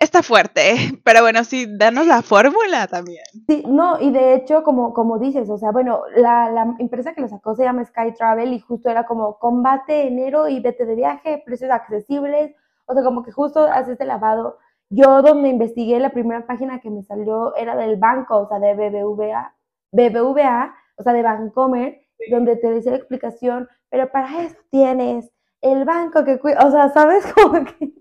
está 0.00 0.24
fuerte, 0.24 0.74
pero 1.04 1.20
bueno, 1.20 1.44
sí, 1.44 1.68
danos 1.78 2.08
la 2.08 2.22
fórmula 2.22 2.88
también. 2.88 3.22
Sí, 3.46 3.62
no, 3.68 4.00
y 4.00 4.10
de 4.10 4.34
hecho, 4.34 4.64
como, 4.64 4.92
como 4.94 5.20
dices, 5.20 5.48
o 5.48 5.58
sea, 5.58 5.70
bueno, 5.70 6.00
la, 6.16 6.50
la 6.50 6.74
empresa 6.80 7.14
que 7.14 7.20
lo 7.20 7.28
sacó 7.28 7.54
se 7.54 7.62
llama 7.62 7.84
Sky 7.84 8.14
Travel 8.18 8.52
y 8.52 8.58
justo 8.58 8.90
era 8.90 9.06
como 9.06 9.38
combate 9.38 10.08
enero 10.08 10.48
y 10.48 10.58
vete 10.58 10.86
de 10.86 10.96
viaje, 10.96 11.40
precios 11.46 11.70
accesibles, 11.70 12.52
o 12.86 12.94
sea, 12.94 13.04
como 13.04 13.22
que 13.22 13.30
justo 13.30 13.60
haces 13.60 13.90
este 13.90 14.06
lavado. 14.06 14.58
Yo 14.90 15.22
donde 15.22 15.50
investigué, 15.50 16.00
la 16.00 16.10
primera 16.10 16.48
página 16.48 16.80
que 16.80 16.90
me 16.90 17.04
salió 17.04 17.54
era 17.54 17.76
del 17.76 17.94
banco, 17.94 18.38
o 18.38 18.48
sea, 18.48 18.58
de 18.58 18.74
BBVA, 18.74 19.54
BBVA, 19.94 20.74
o 20.96 21.02
sea, 21.02 21.12
de 21.12 21.22
Bancomer, 21.22 22.00
donde 22.30 22.56
te 22.56 22.72
dice 22.72 22.90
la 22.90 22.96
explicación, 22.96 23.68
pero 23.90 24.10
para 24.10 24.42
eso 24.42 24.56
tienes 24.70 25.30
el 25.60 25.84
banco 25.84 26.24
que 26.24 26.38
cuida, 26.38 26.66
o 26.66 26.70
sea, 26.70 26.88
¿sabes? 26.90 27.24
Como 27.34 27.64
que 27.64 27.92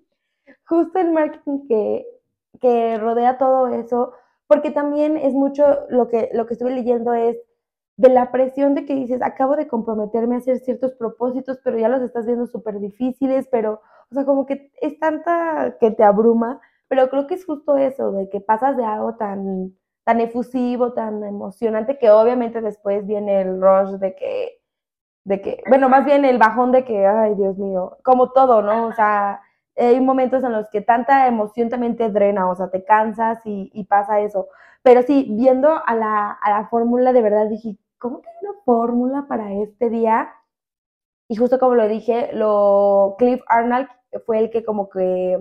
justo 0.66 1.00
el 1.00 1.12
marketing 1.12 1.68
que, 1.68 2.06
que 2.60 2.98
rodea 2.98 3.38
todo 3.38 3.68
eso, 3.68 4.14
porque 4.48 4.72
también 4.72 5.18
es 5.18 5.34
mucho 5.34 5.86
lo 5.90 6.08
que, 6.08 6.30
lo 6.34 6.46
que 6.46 6.54
estuve 6.54 6.72
leyendo 6.72 7.14
es 7.14 7.38
de 7.96 8.10
la 8.10 8.32
presión 8.32 8.74
de 8.74 8.86
que 8.86 8.96
dices, 8.96 9.22
acabo 9.22 9.56
de 9.56 9.68
comprometerme 9.68 10.36
a 10.36 10.38
hacer 10.40 10.60
ciertos 10.60 10.94
propósitos, 10.94 11.60
pero 11.64 11.78
ya 11.78 11.90
los 11.90 12.02
estás 12.02 12.26
viendo 12.26 12.48
súper 12.48 12.80
difíciles, 12.80 13.48
pero, 13.52 13.82
o 14.10 14.16
sea, 14.16 14.26
como 14.26 14.46
que 14.46 14.72
es 14.82 14.98
tanta 15.00 15.78
que 15.80 15.92
te 15.92 16.04
abruma, 16.04 16.60
pero 16.88 17.10
creo 17.10 17.28
que 17.28 17.36
es 17.36 17.46
justo 17.46 17.78
eso, 17.78 18.12
de 18.12 18.30
que 18.30 18.42
pasas 18.42 18.78
de 18.78 18.84
algo 18.84 19.16
tan 19.16 19.76
tan 20.04 20.20
efusivo, 20.22 20.94
tan 20.94 21.24
emocionante, 21.24 21.98
que 21.98 22.12
obviamente 22.12 22.62
después 22.62 23.06
viene 23.08 23.42
el 23.42 23.62
rush 23.62 23.92
de 24.00 24.16
que, 24.16 24.62
de 25.26 25.42
que, 25.42 25.64
bueno, 25.70 25.90
más 25.90 26.06
bien 26.06 26.26
el 26.26 26.38
bajón 26.38 26.72
de 26.72 26.86
que, 26.86 27.06
ay, 27.08 27.36
Dios 27.36 27.58
mío, 27.58 27.98
como 28.04 28.32
todo, 28.32 28.62
¿no? 28.62 28.88
O 28.88 28.94
sea, 28.94 29.42
hay 29.78 30.00
momentos 30.02 30.44
en 30.44 30.52
los 30.54 30.70
que 30.70 30.82
tanta 30.82 31.28
emoción 31.28 31.70
también 31.70 31.96
te 31.98 32.10
drena, 32.10 32.50
o 32.50 32.56
sea, 32.56 32.70
te 32.70 32.84
cansas 32.86 33.40
y, 33.46 33.72
y 33.74 33.86
pasa 33.86 34.20
eso. 34.22 34.48
Pero 34.84 35.02
sí, 35.04 35.28
viendo 35.32 35.70
a 35.86 35.96
la, 35.96 36.32
a 36.32 36.52
la 36.52 36.68
fórmula, 36.68 37.14
de 37.14 37.22
verdad 37.22 37.48
dije, 37.48 37.78
¿cómo 37.98 38.22
que 38.22 38.30
hay 38.30 38.36
una 38.48 38.60
fórmula 38.66 39.26
para 39.30 39.52
este 39.54 39.90
día? 39.90 40.34
Y 41.30 41.36
justo 41.36 41.60
como 41.60 41.76
lo 41.76 41.88
dije, 41.88 42.32
lo 42.34 43.16
Cliff 43.18 43.42
Arnold 43.48 43.88
fue 44.26 44.40
el 44.40 44.50
que 44.52 44.64
como 44.64 44.90
que 44.90 45.40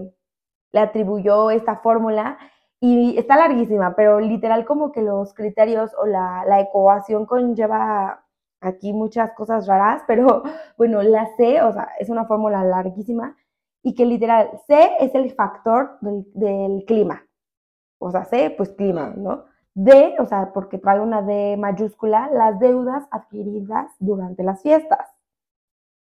le 0.73 0.81
atribuyó 0.81 1.51
esta 1.51 1.77
fórmula 1.79 2.39
y 2.85 3.17
está 3.17 3.37
larguísima, 3.37 3.95
pero 3.95 4.19
literal 4.19 4.65
como 4.65 4.91
que 4.91 5.03
los 5.03 5.35
criterios 5.35 5.93
o 6.03 6.05
la, 6.05 6.61
ecuación 6.61 7.27
conlleva 7.27 8.25
aquí 8.61 8.93
muchas 8.93 9.33
cosas 9.35 9.69
raras, 9.69 10.03
pero 10.09 10.43
bueno, 10.77 11.01
la 11.03 11.29
C, 11.37 11.63
o 11.63 11.73
sea, 11.73 11.91
es 12.01 12.09
una 12.09 12.27
fórmula 12.27 12.65
larguísima 12.65 13.37
y 13.85 13.95
que 13.95 14.05
literal 14.05 14.51
C 14.67 14.97
es 14.99 15.15
el 15.15 15.31
factor 15.33 15.99
del, 16.01 16.85
clima. 16.85 17.25
O 18.01 18.11
sea, 18.11 18.25
C, 18.25 18.51
pues 18.51 18.71
clima, 18.71 19.15
¿no? 19.17 19.45
D, 19.75 20.17
o 20.19 20.27
sea, 20.27 20.53
porque 20.53 20.79
trae 20.79 20.99
una 21.01 21.23
D 21.23 21.57
mayúscula, 21.57 22.31
las 22.33 22.59
deudas 22.59 23.07
adquiridas 23.13 23.93
durante 24.01 24.43
las 24.43 24.61
fiestas. 24.61 25.09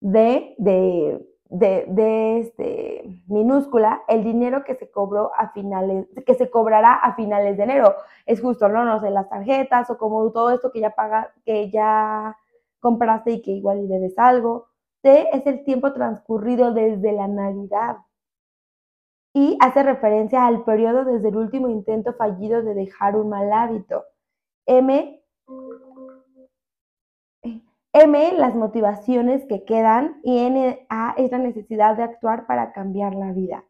de, 0.01 0.55
de, 0.59 1.34
de, 1.55 2.41
este, 2.41 3.05
minúscula 3.29 4.03
el 4.09 4.25
dinero 4.25 4.65
que 4.65 4.75
se 4.75 4.91
cobró 4.91 5.31
a 5.37 5.51
finales, 5.53 6.07
que 6.27 6.35
se 6.35 6.51
cobrará 6.51 6.95
a 6.95 7.15
finales 7.15 7.57
de 7.57 7.63
enero. 7.63 7.95
Es 8.27 8.41
justo, 8.41 8.69
¿no? 8.69 8.85
No 8.85 9.01
sé, 9.01 9.11
las 9.11 9.29
tarjetas 9.29 9.89
o 9.91 9.99
como 9.99 10.31
todo 10.33 10.51
esto 10.51 10.73
que 10.73 10.81
ya 10.81 10.91
paga, 10.91 11.33
que 11.45 11.71
ya 11.71 12.37
compraste 12.81 13.33
y 13.33 13.43
que 13.43 13.53
igual 13.53 13.89
debes 13.89 14.19
algo. 14.19 14.67
T 15.03 15.29
es 15.37 15.47
el 15.47 15.65
tiempo 15.65 15.93
transcurrido 15.93 16.73
desde 16.73 17.13
la 17.13 17.29
Navidad 17.29 17.99
y 19.33 19.57
hace 19.61 19.83
referencia 19.83 20.47
al 20.47 20.65
periodo 20.65 21.05
desde 21.05 21.29
el 21.29 21.37
último 21.37 21.69
intento 21.69 22.15
fallido 22.15 22.63
de 22.63 22.75
dejar 22.75 23.17
un 23.17 23.29
mal 23.29 23.53
hábito. 23.53 24.05
M, 24.67 25.23
M, 27.97 28.33
las 28.33 28.57
motivaciones 28.57 29.47
que 29.47 29.65
quedan 29.65 30.19
y 30.25 30.39
N, 30.39 30.85
A 30.89 31.15
es 31.17 31.31
la 31.31 31.39
necesidad 31.39 31.97
de 31.97 32.03
actuar 32.03 32.45
para 32.47 32.73
cambiar 32.73 33.15
la 33.15 33.31
vida. 33.31 33.65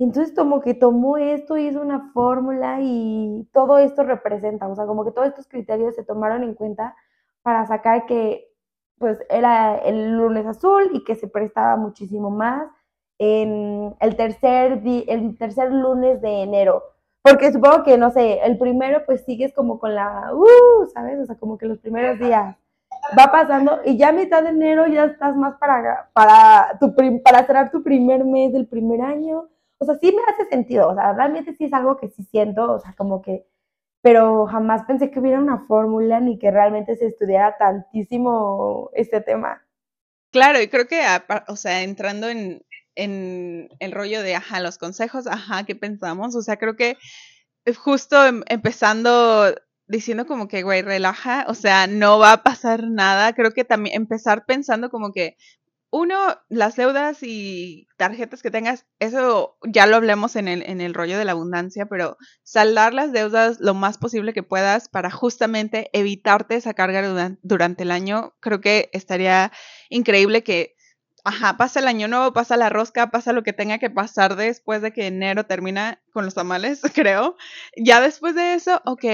Entonces 0.00 0.34
como 0.34 0.60
que 0.60 0.74
tomó 0.74 1.16
esto, 1.16 1.56
hizo 1.56 1.80
una 1.80 2.10
fórmula 2.12 2.78
y 2.80 3.48
todo 3.52 3.78
esto 3.78 4.02
representa, 4.02 4.66
o 4.66 4.74
sea, 4.74 4.84
como 4.86 5.04
que 5.04 5.12
todos 5.12 5.28
estos 5.28 5.46
criterios 5.46 5.94
se 5.94 6.02
tomaron 6.02 6.42
en 6.42 6.54
cuenta 6.54 6.96
para 7.42 7.64
sacar 7.66 8.06
que 8.06 8.48
pues 8.98 9.20
era 9.30 9.76
el 9.78 10.16
lunes 10.16 10.44
azul 10.44 10.90
y 10.92 11.04
que 11.04 11.14
se 11.14 11.28
prestaba 11.28 11.76
muchísimo 11.76 12.30
más 12.30 12.68
en 13.18 13.94
el 14.00 14.16
tercer, 14.16 14.82
el 14.84 15.38
tercer 15.38 15.72
lunes 15.72 16.20
de 16.20 16.42
enero. 16.42 16.82
Porque 17.22 17.52
supongo 17.52 17.84
que, 17.84 17.96
no 17.96 18.10
sé, 18.10 18.40
el 18.42 18.58
primero 18.58 19.04
pues 19.06 19.24
sigues 19.24 19.54
como 19.54 19.78
con 19.78 19.94
la, 19.94 20.32
uh, 20.34 20.86
¿sabes? 20.92 21.20
O 21.20 21.26
sea, 21.26 21.36
como 21.36 21.58
que 21.58 21.66
los 21.66 21.78
primeros 21.78 22.18
días 22.18 22.56
va 23.18 23.30
pasando 23.30 23.80
y 23.84 23.96
ya 23.96 24.08
a 24.08 24.12
mitad 24.12 24.42
de 24.42 24.50
enero 24.50 24.86
ya 24.86 25.04
estás 25.04 25.36
más 25.36 25.56
para, 25.58 26.10
para, 26.12 26.78
tu, 26.80 26.94
para 27.22 27.46
cerrar 27.46 27.70
tu 27.70 27.82
primer 27.82 28.24
mes 28.24 28.52
del 28.52 28.66
primer 28.66 29.02
año. 29.02 29.48
O 29.78 29.84
sea, 29.84 29.96
sí 29.96 30.14
me 30.14 30.22
hace 30.32 30.48
sentido, 30.48 30.88
o 30.88 30.94
sea, 30.94 31.12
realmente 31.12 31.56
sí 31.56 31.64
es 31.64 31.72
algo 31.72 31.96
que 31.96 32.08
sí 32.08 32.22
siento, 32.30 32.72
o 32.72 32.78
sea, 32.78 32.94
como 32.96 33.20
que, 33.20 33.44
pero 34.00 34.46
jamás 34.46 34.84
pensé 34.84 35.10
que 35.10 35.18
hubiera 35.18 35.40
una 35.40 35.66
fórmula 35.66 36.20
ni 36.20 36.38
que 36.38 36.52
realmente 36.52 36.96
se 36.96 37.06
estudiara 37.06 37.56
tantísimo 37.58 38.90
este 38.94 39.20
tema. 39.20 39.66
Claro, 40.30 40.60
y 40.60 40.68
creo 40.68 40.86
que, 40.86 41.02
o 41.48 41.56
sea, 41.56 41.82
entrando 41.82 42.28
en, 42.28 42.62
en 42.94 43.68
el 43.80 43.92
rollo 43.92 44.22
de, 44.22 44.36
ajá, 44.36 44.60
los 44.60 44.78
consejos, 44.78 45.26
ajá, 45.26 45.64
¿qué 45.64 45.74
pensamos? 45.74 46.36
O 46.36 46.42
sea, 46.42 46.56
creo 46.56 46.76
que 46.76 46.96
justo 47.76 48.24
em, 48.26 48.42
empezando 48.48 49.54
diciendo 49.86 50.26
como 50.26 50.48
que, 50.48 50.62
güey, 50.62 50.82
relaja, 50.82 51.44
o 51.48 51.54
sea, 51.54 51.86
no 51.86 52.18
va 52.18 52.32
a 52.32 52.42
pasar 52.42 52.84
nada. 52.88 53.32
Creo 53.34 53.52
que 53.52 53.64
también 53.64 53.96
empezar 53.96 54.44
pensando 54.46 54.90
como 54.90 55.12
que, 55.12 55.36
uno, 55.90 56.16
las 56.48 56.76
deudas 56.76 57.18
y 57.22 57.86
tarjetas 57.98 58.42
que 58.42 58.50
tengas, 58.50 58.86
eso 58.98 59.58
ya 59.62 59.86
lo 59.86 59.96
hablemos 59.96 60.36
en 60.36 60.48
el, 60.48 60.62
en 60.62 60.80
el 60.80 60.94
rollo 60.94 61.18
de 61.18 61.26
la 61.26 61.32
abundancia, 61.32 61.84
pero 61.84 62.16
saldar 62.42 62.94
las 62.94 63.12
deudas 63.12 63.60
lo 63.60 63.74
más 63.74 63.98
posible 63.98 64.32
que 64.32 64.42
puedas 64.42 64.88
para 64.88 65.10
justamente 65.10 65.90
evitarte 65.92 66.54
esa 66.54 66.72
carga 66.72 67.36
durante 67.42 67.82
el 67.82 67.90
año, 67.90 68.34
creo 68.40 68.62
que 68.62 68.88
estaría 68.94 69.52
increíble 69.90 70.42
que 70.42 70.76
ajá, 71.24 71.56
pasa 71.56 71.80
el 71.80 71.88
año 71.88 72.08
nuevo, 72.08 72.32
pasa 72.32 72.56
la 72.56 72.68
rosca, 72.68 73.10
pasa 73.10 73.32
lo 73.32 73.42
que 73.42 73.52
tenga 73.52 73.78
que 73.78 73.90
pasar 73.90 74.36
después 74.36 74.82
de 74.82 74.92
que 74.92 75.06
enero 75.06 75.46
termina 75.46 76.02
con 76.12 76.24
los 76.24 76.34
tamales, 76.34 76.82
creo. 76.94 77.36
Ya 77.76 78.00
después 78.00 78.34
de 78.34 78.54
eso, 78.54 78.82
ok, 78.84 79.04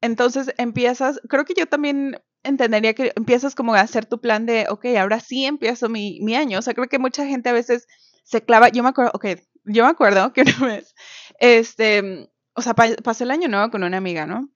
entonces 0.00 0.54
empiezas, 0.58 1.20
creo 1.28 1.44
que 1.44 1.54
yo 1.54 1.66
también 1.66 2.20
entendería 2.42 2.94
que 2.94 3.12
empiezas 3.16 3.54
como 3.54 3.74
a 3.74 3.80
hacer 3.80 4.06
tu 4.06 4.20
plan 4.20 4.46
de, 4.46 4.66
ok, 4.70 4.86
ahora 4.98 5.20
sí 5.20 5.44
empiezo 5.44 5.88
mi, 5.88 6.20
mi 6.22 6.34
año. 6.34 6.58
O 6.58 6.62
sea, 6.62 6.74
creo 6.74 6.88
que 6.88 6.98
mucha 6.98 7.26
gente 7.26 7.50
a 7.50 7.52
veces 7.52 7.86
se 8.24 8.42
clava, 8.42 8.68
yo 8.70 8.82
me 8.82 8.90
acuerdo, 8.90 9.12
ok, 9.14 9.26
yo 9.64 9.84
me 9.84 9.90
acuerdo 9.90 10.32
que 10.32 10.42
una 10.58 10.66
vez, 10.66 10.94
este, 11.38 12.30
o 12.54 12.62
sea, 12.62 12.74
pasé 12.74 13.24
el 13.24 13.30
año 13.30 13.48
nuevo 13.48 13.70
con 13.70 13.84
una 13.84 13.96
amiga, 13.98 14.26
¿no? 14.26 14.48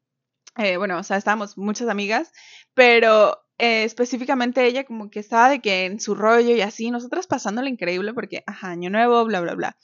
Eh, 0.56 0.76
bueno, 0.76 0.99
o 0.99 1.02
sea, 1.02 1.16
estábamos 1.16 1.58
muchas 1.58 1.88
amigas, 1.88 2.32
pero 2.75 3.43
eh, 3.58 3.84
específicamente 3.84 4.66
ella 4.66 4.84
como 4.84 5.11
que 5.11 5.20
estaba 5.20 5.49
de 5.49 5.61
que 5.61 5.87
en 5.87 6.00
su 6.00 6.14
rollo 6.14 6.56
y 6.56 6.61
así, 6.61 6.90
nosotras 6.90 7.26
pasándole 7.26 7.70
increíble 7.70 8.12
porque, 8.12 8.42
ajá, 8.46 8.70
año 8.70 8.90
nuevo, 8.90 9.25
bla, 9.25 9.40
bla, 9.40 9.54
bla. 9.54 9.76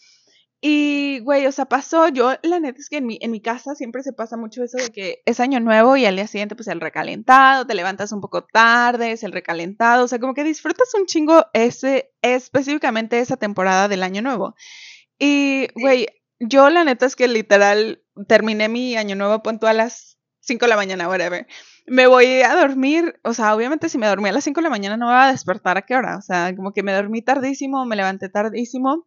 Y, 0.62 1.20
güey, 1.20 1.46
o 1.46 1.52
sea, 1.52 1.64
pasó, 1.66 2.08
yo, 2.08 2.34
la 2.42 2.60
neta 2.60 2.78
es 2.80 2.90
que 2.90 2.98
en 2.98 3.06
mi, 3.06 3.18
en 3.22 3.30
mi 3.30 3.40
casa 3.40 3.74
siempre 3.74 4.02
se 4.02 4.12
pasa 4.12 4.36
mucho 4.36 4.62
eso 4.62 4.76
de 4.76 4.90
que 4.90 5.22
es 5.24 5.40
año 5.40 5.58
nuevo 5.58 5.96
y 5.96 6.04
al 6.04 6.16
día 6.16 6.26
siguiente, 6.26 6.54
pues 6.54 6.68
el 6.68 6.80
recalentado, 6.82 7.66
te 7.66 7.74
levantas 7.74 8.12
un 8.12 8.20
poco 8.20 8.44
tarde, 8.44 9.12
es 9.12 9.22
el 9.22 9.32
recalentado, 9.32 10.04
o 10.04 10.08
sea, 10.08 10.18
como 10.18 10.34
que 10.34 10.44
disfrutas 10.44 10.92
un 10.94 11.06
chingo 11.06 11.46
ese, 11.54 12.12
específicamente 12.20 13.20
esa 13.20 13.38
temporada 13.38 13.88
del 13.88 14.02
año 14.02 14.20
nuevo. 14.20 14.54
Y, 15.18 15.68
güey, 15.80 16.08
yo 16.40 16.68
la 16.68 16.84
neta 16.84 17.06
es 17.06 17.16
que 17.16 17.28
literal 17.28 18.02
terminé 18.28 18.68
mi 18.68 18.96
año 18.96 19.16
nuevo, 19.16 19.42
punto 19.42 19.66
a 19.66 19.72
las 19.72 20.18
5 20.40 20.66
de 20.66 20.70
la 20.70 20.76
mañana, 20.76 21.08
whatever 21.08 21.46
me 21.86 22.06
voy 22.06 22.42
a 22.42 22.54
dormir, 22.54 23.20
o 23.24 23.34
sea, 23.34 23.54
obviamente 23.54 23.88
si 23.88 23.98
me 23.98 24.06
dormí 24.06 24.28
a 24.28 24.32
las 24.32 24.44
5 24.44 24.60
de 24.60 24.64
la 24.64 24.70
mañana 24.70 24.96
no 24.96 25.06
me 25.06 25.12
va 25.12 25.26
a 25.26 25.32
despertar 25.32 25.76
a 25.78 25.82
qué 25.82 25.96
hora, 25.96 26.16
o 26.16 26.22
sea, 26.22 26.54
como 26.54 26.72
que 26.72 26.82
me 26.82 26.92
dormí 26.92 27.22
tardísimo, 27.22 27.84
me 27.86 27.96
levanté 27.96 28.28
tardísimo. 28.28 29.06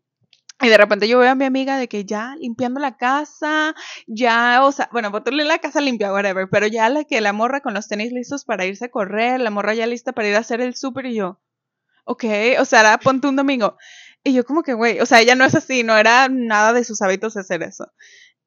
Y 0.62 0.70
de 0.70 0.77
repente 0.77 1.08
yo 1.08 1.20
veo 1.20 1.32
a 1.32 1.36
mi 1.36 1.46
amiga 1.46 1.77
de 1.77 1.89
que 1.89 2.06
ya 2.06 2.36
limpiando 2.39 2.80
la 2.80 2.96
casa, 2.96 3.75
ya, 4.08 4.63
o 4.63 4.72
sea, 4.72 4.88
bueno, 4.94 5.12
botarle 5.12 5.44
la 5.44 5.60
casa 5.60 5.82
limpia, 5.82 6.13
whatever, 6.13 6.48
pero 6.50 6.68
ya 6.68 6.88
la 6.89 7.03
que 7.03 7.20
la 7.22 7.34
morra 7.34 7.62
con 7.62 7.74
los 7.74 7.88
tenis 7.88 8.13
listos 8.13 8.46
para 8.46 8.65
irse 8.65 8.86
a 8.86 8.89
correr, 8.92 9.42
la 9.42 9.50
morra 9.50 9.74
ya 9.74 9.88
lista 9.88 10.13
para 10.13 10.30
ir 10.30 10.36
a 10.36 10.39
hacer 10.39 10.62
el 10.62 10.75
súper 10.75 11.08
y 11.08 11.15
yo, 11.15 11.42
ok, 12.06 12.24
o 12.60 12.65
sea, 12.65 12.82
era 12.82 12.98
ponte 12.98 13.27
un 13.27 13.36
domingo. 13.36 13.77
Y 14.24 14.34
yo 14.34 14.46
como 14.46 14.63
que, 14.63 14.74
güey, 14.74 15.00
o 15.01 15.06
sea, 15.06 15.20
ella 15.20 15.36
no 15.36 15.44
es 15.44 15.53
así, 15.53 15.84
no 15.84 15.98
era 15.98 16.30
nada 16.30 16.72
de 16.72 16.86
sus 16.86 17.01
hábitos 17.01 17.36
hacer 17.36 17.62
eso. 17.62 17.92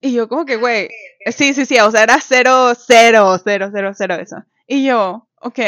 Y 0.00 0.12
yo 0.12 0.28
como 0.28 0.44
que, 0.44 0.56
güey, 0.56 0.88
sí, 1.26 1.54
sí, 1.54 1.66
sí, 1.66 1.78
o 1.78 1.90
sea, 1.90 2.02
era 2.02 2.20
cero, 2.20 2.72
cero, 2.76 3.36
cero, 3.42 3.70
cero, 3.72 3.92
cero 3.94 4.14
eso. 4.14 4.36
Y 4.66 4.84
yo, 4.84 5.28
ok, 5.46 5.58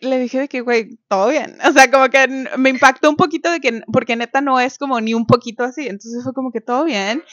le 0.00 0.18
dije 0.20 0.38
de 0.38 0.48
que, 0.48 0.60
güey, 0.60 0.96
todo 1.08 1.28
bien. 1.28 1.58
O 1.68 1.72
sea, 1.72 1.90
como 1.90 2.08
que 2.08 2.28
me 2.56 2.70
impactó 2.70 3.10
un 3.10 3.16
poquito 3.16 3.50
de 3.50 3.58
que, 3.58 3.82
porque 3.92 4.14
neta 4.14 4.40
no 4.40 4.60
es 4.60 4.78
como 4.78 5.00
ni 5.00 5.12
un 5.12 5.26
poquito 5.26 5.64
así. 5.64 5.88
Entonces 5.88 6.22
fue 6.22 6.32
como 6.32 6.52
que 6.52 6.60
todo 6.60 6.84
bien. 6.84 7.24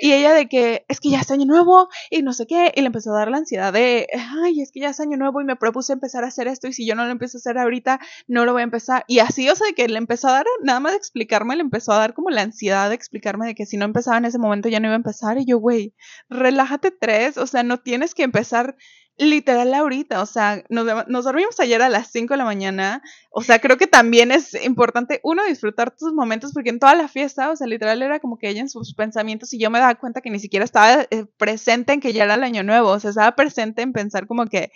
Y 0.00 0.12
ella 0.12 0.32
de 0.32 0.48
que, 0.48 0.86
es 0.88 1.00
que 1.00 1.10
ya 1.10 1.20
es 1.20 1.30
año 1.30 1.44
nuevo 1.44 1.88
y 2.10 2.22
no 2.22 2.32
sé 2.32 2.46
qué. 2.46 2.72
Y 2.74 2.80
le 2.80 2.86
empezó 2.86 3.10
a 3.10 3.18
dar 3.18 3.30
la 3.30 3.38
ansiedad 3.38 3.72
de, 3.72 4.06
ay, 4.42 4.62
es 4.62 4.72
que 4.72 4.80
ya 4.80 4.90
es 4.90 5.00
año 5.00 5.18
nuevo 5.18 5.42
y 5.42 5.44
me 5.44 5.56
propuse 5.56 5.92
empezar 5.92 6.24
a 6.24 6.28
hacer 6.28 6.48
esto. 6.48 6.66
Y 6.66 6.72
si 6.72 6.86
yo 6.86 6.94
no 6.94 7.04
lo 7.04 7.10
empiezo 7.10 7.36
a 7.36 7.40
hacer 7.40 7.58
ahorita, 7.58 8.00
no 8.26 8.46
lo 8.46 8.52
voy 8.52 8.62
a 8.62 8.64
empezar. 8.64 9.04
Y 9.06 9.18
así, 9.18 9.48
o 9.50 9.54
sea, 9.54 9.66
de 9.66 9.74
que 9.74 9.86
le 9.86 9.98
empezó 9.98 10.28
a 10.28 10.32
dar, 10.32 10.46
nada 10.62 10.80
más 10.80 10.92
de 10.92 10.98
explicarme, 10.98 11.56
le 11.56 11.62
empezó 11.62 11.92
a 11.92 11.98
dar 11.98 12.14
como 12.14 12.30
la 12.30 12.42
ansiedad 12.42 12.88
de 12.88 12.94
explicarme 12.94 13.46
de 13.46 13.54
que 13.54 13.66
si 13.66 13.76
no 13.76 13.84
empezaba 13.84 14.16
en 14.16 14.24
ese 14.24 14.38
momento 14.38 14.70
ya 14.70 14.80
no 14.80 14.86
iba 14.86 14.94
a 14.94 14.96
empezar. 14.96 15.36
Y 15.38 15.44
yo, 15.44 15.58
güey, 15.58 15.94
relájate 16.30 16.90
tres. 16.90 17.36
O 17.36 17.46
sea, 17.46 17.62
no 17.64 17.78
tienes 17.78 18.14
que 18.14 18.22
empezar 18.22 18.76
literal 19.26 19.74
ahorita, 19.74 20.22
o 20.22 20.26
sea, 20.26 20.64
nos, 20.70 21.24
dormimos 21.24 21.60
ayer 21.60 21.82
a 21.82 21.90
las 21.90 22.10
5 22.10 22.32
de 22.32 22.38
la 22.38 22.44
mañana, 22.44 23.02
o 23.30 23.42
sea, 23.42 23.58
creo 23.58 23.76
que 23.76 23.86
también 23.86 24.32
es 24.32 24.54
importante, 24.64 25.20
uno, 25.22 25.44
disfrutar 25.44 25.94
tus 25.94 26.14
momentos, 26.14 26.52
porque 26.54 26.70
en 26.70 26.78
toda 26.78 26.94
la 26.94 27.06
fiesta, 27.06 27.50
o 27.50 27.56
sea, 27.56 27.66
literal 27.66 28.00
era 28.00 28.18
como 28.18 28.38
que 28.38 28.48
ella 28.48 28.62
en 28.62 28.70
sus 28.70 28.94
pensamientos 28.94 29.52
y 29.52 29.58
yo 29.58 29.70
me 29.70 29.78
daba 29.78 29.94
cuenta 29.96 30.22
que 30.22 30.30
ni 30.30 30.38
siquiera 30.38 30.64
estaba 30.64 31.06
eh, 31.10 31.26
presente 31.36 31.92
en 31.92 32.00
que 32.00 32.14
ya 32.14 32.24
era 32.24 32.34
el 32.34 32.44
año 32.44 32.62
nuevo, 32.62 32.88
o 32.88 32.98
sea, 33.00 33.10
estaba 33.10 33.36
presente 33.36 33.82
en 33.82 33.92
pensar 33.92 34.26
como 34.26 34.46
que, 34.46 34.72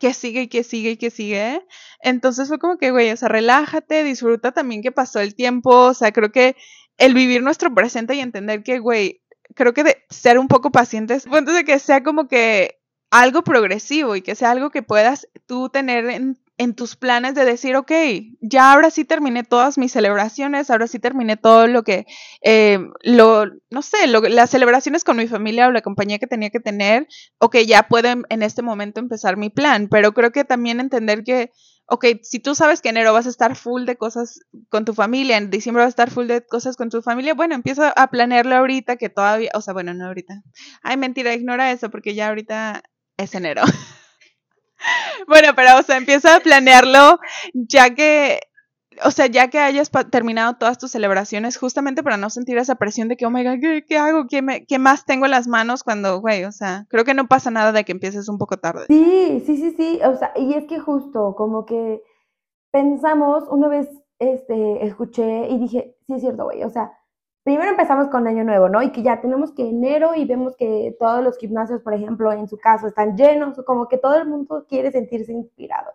que 0.00 0.14
sigue 0.14 0.42
y 0.42 0.48
que 0.48 0.64
sigue 0.64 0.92
y 0.92 0.96
que 0.96 1.10
sigue. 1.10 1.62
Entonces 2.00 2.48
fue 2.48 2.58
como 2.58 2.78
que, 2.78 2.90
güey, 2.90 3.10
o 3.10 3.16
sea, 3.16 3.28
relájate, 3.28 4.02
disfruta 4.02 4.52
también 4.52 4.82
que 4.82 4.92
pasó 4.92 5.20
el 5.20 5.34
tiempo, 5.34 5.70
o 5.88 5.94
sea, 5.94 6.12
creo 6.12 6.32
que 6.32 6.56
el 6.96 7.14
vivir 7.14 7.42
nuestro 7.42 7.74
presente 7.74 8.14
y 8.14 8.20
entender 8.20 8.62
que, 8.62 8.78
güey, 8.78 9.22
creo 9.54 9.74
que 9.74 9.84
de 9.84 10.04
ser 10.10 10.38
un 10.38 10.48
poco 10.48 10.70
pacientes, 10.70 11.24
punto 11.24 11.52
de 11.52 11.64
que 11.64 11.78
sea 11.78 12.02
como 12.02 12.28
que 12.28 12.77
algo 13.10 13.42
progresivo 13.42 14.16
y 14.16 14.22
que 14.22 14.34
sea 14.34 14.50
algo 14.50 14.70
que 14.70 14.82
puedas 14.82 15.28
tú 15.46 15.68
tener 15.70 16.08
en, 16.10 16.74
tus 16.74 16.96
planes 16.96 17.36
de 17.36 17.44
decir, 17.44 17.76
ok, 17.76 17.92
ya 18.40 18.72
ahora 18.72 18.90
sí 18.90 19.04
terminé 19.04 19.44
todas 19.44 19.78
mis 19.78 19.92
celebraciones, 19.92 20.70
ahora 20.70 20.88
sí 20.88 20.98
terminé 20.98 21.36
todo 21.36 21.68
lo 21.68 21.84
que, 21.84 22.04
eh, 22.42 22.80
lo, 23.02 23.46
no 23.70 23.80
sé, 23.80 24.08
lo, 24.08 24.20
las 24.22 24.50
celebraciones 24.50 25.04
con 25.04 25.16
mi 25.16 25.28
familia 25.28 25.68
o 25.68 25.70
la 25.70 25.82
compañía 25.82 26.18
que 26.18 26.26
tenía 26.26 26.50
que 26.50 26.58
tener, 26.58 27.06
ok, 27.38 27.58
ya 27.58 27.84
puedo 27.84 28.08
en 28.28 28.42
este 28.42 28.62
momento 28.62 28.98
empezar 28.98 29.36
mi 29.36 29.50
plan, 29.50 29.86
pero 29.88 30.12
creo 30.12 30.32
que 30.32 30.44
también 30.44 30.80
entender 30.80 31.22
que, 31.22 31.52
ok, 31.86 32.06
si 32.22 32.40
tú 32.40 32.56
sabes 32.56 32.82
que 32.82 32.88
enero 32.88 33.12
vas 33.12 33.26
a 33.26 33.30
estar 33.30 33.54
full 33.54 33.84
de 33.84 33.96
cosas 33.96 34.40
con 34.68 34.84
tu 34.84 34.94
familia, 34.94 35.36
en 35.36 35.50
diciembre 35.50 35.84
vas 35.84 35.90
a 35.90 35.90
estar 35.90 36.10
full 36.10 36.26
de 36.26 36.44
cosas 36.44 36.76
con 36.76 36.90
tu 36.90 37.02
familia, 37.02 37.34
bueno, 37.34 37.54
empieza 37.54 37.90
a 37.90 38.10
planearlo 38.10 38.56
ahorita 38.56 38.96
que 38.96 39.08
todavía, 39.08 39.50
o 39.54 39.60
sea, 39.60 39.74
bueno, 39.74 39.94
no 39.94 40.06
ahorita. 40.06 40.42
Ay, 40.82 40.96
mentira, 40.96 41.32
ignora 41.34 41.70
eso 41.70 41.88
porque 41.88 42.14
ya 42.16 42.28
ahorita 42.28 42.82
es 43.18 43.34
enero. 43.34 43.62
bueno, 45.28 45.48
pero, 45.54 45.78
o 45.78 45.82
sea, 45.82 45.96
empieza 45.98 46.36
a 46.36 46.40
planearlo 46.40 47.18
ya 47.52 47.94
que, 47.94 48.40
o 49.04 49.10
sea, 49.10 49.26
ya 49.26 49.48
que 49.48 49.58
hayas 49.58 49.90
terminado 50.10 50.56
todas 50.56 50.78
tus 50.78 50.92
celebraciones, 50.92 51.58
justamente 51.58 52.02
para 52.02 52.16
no 52.16 52.30
sentir 52.30 52.56
esa 52.56 52.76
presión 52.76 53.08
de 53.08 53.16
que, 53.16 53.26
oh 53.26 53.30
my 53.30 53.44
god, 53.44 53.58
¿qué, 53.86 53.98
hago? 53.98 54.26
¿Qué, 54.28 54.40
me, 54.40 54.64
¿Qué 54.64 54.78
más 54.78 55.04
tengo 55.04 55.26
en 55.26 55.32
las 55.32 55.46
manos 55.46 55.82
cuando, 55.82 56.20
güey? 56.20 56.44
O 56.44 56.52
sea, 56.52 56.86
creo 56.88 57.04
que 57.04 57.14
no 57.14 57.28
pasa 57.28 57.50
nada 57.50 57.72
de 57.72 57.84
que 57.84 57.92
empieces 57.92 58.28
un 58.28 58.38
poco 58.38 58.56
tarde. 58.56 58.86
Sí, 58.88 59.42
sí, 59.44 59.56
sí, 59.56 59.74
sí. 59.76 60.00
O 60.04 60.16
sea, 60.16 60.32
y 60.36 60.54
es 60.54 60.64
que 60.66 60.78
justo, 60.78 61.34
como 61.36 61.66
que 61.66 62.02
pensamos, 62.72 63.44
una 63.50 63.68
vez 63.68 63.88
este, 64.18 64.84
escuché 64.86 65.48
y 65.48 65.58
dije, 65.58 65.96
sí 66.06 66.14
es 66.14 66.20
cierto, 66.20 66.44
güey, 66.44 66.62
o 66.64 66.70
sea, 66.70 66.92
primero 67.48 67.70
empezamos 67.70 68.08
con 68.08 68.26
Año 68.26 68.44
Nuevo, 68.44 68.68
¿no? 68.68 68.82
Y 68.82 68.92
que 68.92 69.02
ya 69.02 69.22
tenemos 69.22 69.52
que 69.52 69.66
enero 69.66 70.14
y 70.14 70.26
vemos 70.26 70.54
que 70.54 70.94
todos 70.98 71.24
los 71.24 71.38
gimnasios, 71.38 71.80
por 71.80 71.94
ejemplo, 71.94 72.30
en 72.30 72.46
su 72.46 72.58
caso, 72.58 72.86
están 72.86 73.16
llenos, 73.16 73.58
como 73.64 73.88
que 73.88 73.96
todo 73.96 74.16
el 74.16 74.28
mundo 74.28 74.66
quiere 74.68 74.92
sentirse 74.92 75.32
inspirado. 75.32 75.92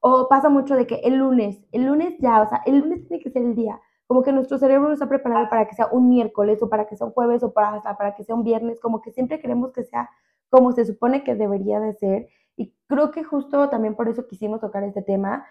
O 0.00 0.26
pasa 0.26 0.48
mucho 0.48 0.74
de 0.74 0.86
que 0.86 0.94
el 1.04 1.16
lunes, 1.16 1.62
el 1.70 1.84
lunes 1.84 2.14
ya, 2.18 2.40
o 2.40 2.48
sea, 2.48 2.62
el 2.64 2.78
lunes 2.78 3.06
tiene 3.06 3.22
que 3.22 3.28
ser 3.28 3.42
el 3.42 3.54
día. 3.54 3.78
Como 4.06 4.22
que 4.22 4.32
nuestro 4.32 4.56
cerebro 4.56 4.88
no 4.88 4.94
está 4.94 5.06
preparado 5.06 5.50
para 5.50 5.68
que 5.68 5.74
sea 5.74 5.88
un 5.92 6.08
miércoles 6.08 6.62
o 6.62 6.70
para 6.70 6.86
que 6.86 6.96
sea 6.96 7.06
un 7.06 7.12
jueves 7.12 7.42
o 7.42 7.52
para, 7.52 7.82
para 7.82 8.14
que 8.14 8.24
sea 8.24 8.34
un 8.34 8.42
viernes, 8.42 8.80
como 8.80 9.02
que 9.02 9.12
siempre 9.12 9.38
queremos 9.38 9.72
que 9.72 9.84
sea 9.84 10.08
como 10.48 10.72
se 10.72 10.86
supone 10.86 11.24
que 11.24 11.34
debería 11.34 11.78
de 11.78 11.92
ser. 11.92 12.28
Y 12.56 12.72
creo 12.86 13.10
que 13.10 13.22
justo 13.22 13.68
también 13.68 13.96
por 13.96 14.08
eso 14.08 14.26
quisimos 14.26 14.62
tocar 14.62 14.82
este 14.82 15.02
tema, 15.02 15.44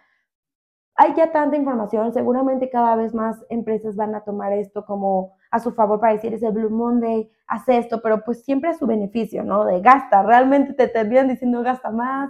hay 0.95 1.13
ya 1.15 1.31
tanta 1.31 1.57
información, 1.57 2.13
seguramente 2.13 2.69
cada 2.69 2.95
vez 2.95 3.13
más 3.13 3.45
empresas 3.49 3.95
van 3.95 4.15
a 4.15 4.21
tomar 4.21 4.53
esto 4.53 4.85
como 4.85 5.35
a 5.51 5.59
su 5.59 5.73
favor 5.73 5.99
para 5.99 6.13
decir, 6.13 6.33
es 6.33 6.43
el 6.43 6.53
Blue 6.53 6.69
Monday, 6.69 7.29
haz 7.47 7.67
esto, 7.67 8.01
pero 8.01 8.23
pues 8.23 8.43
siempre 8.43 8.69
a 8.69 8.73
su 8.73 8.87
beneficio, 8.87 9.43
¿no? 9.43 9.65
De 9.65 9.81
gasta, 9.81 10.23
realmente 10.23 10.73
te 10.73 10.87
terminan 10.87 11.27
diciendo 11.27 11.61
gasta 11.63 11.91
más, 11.91 12.29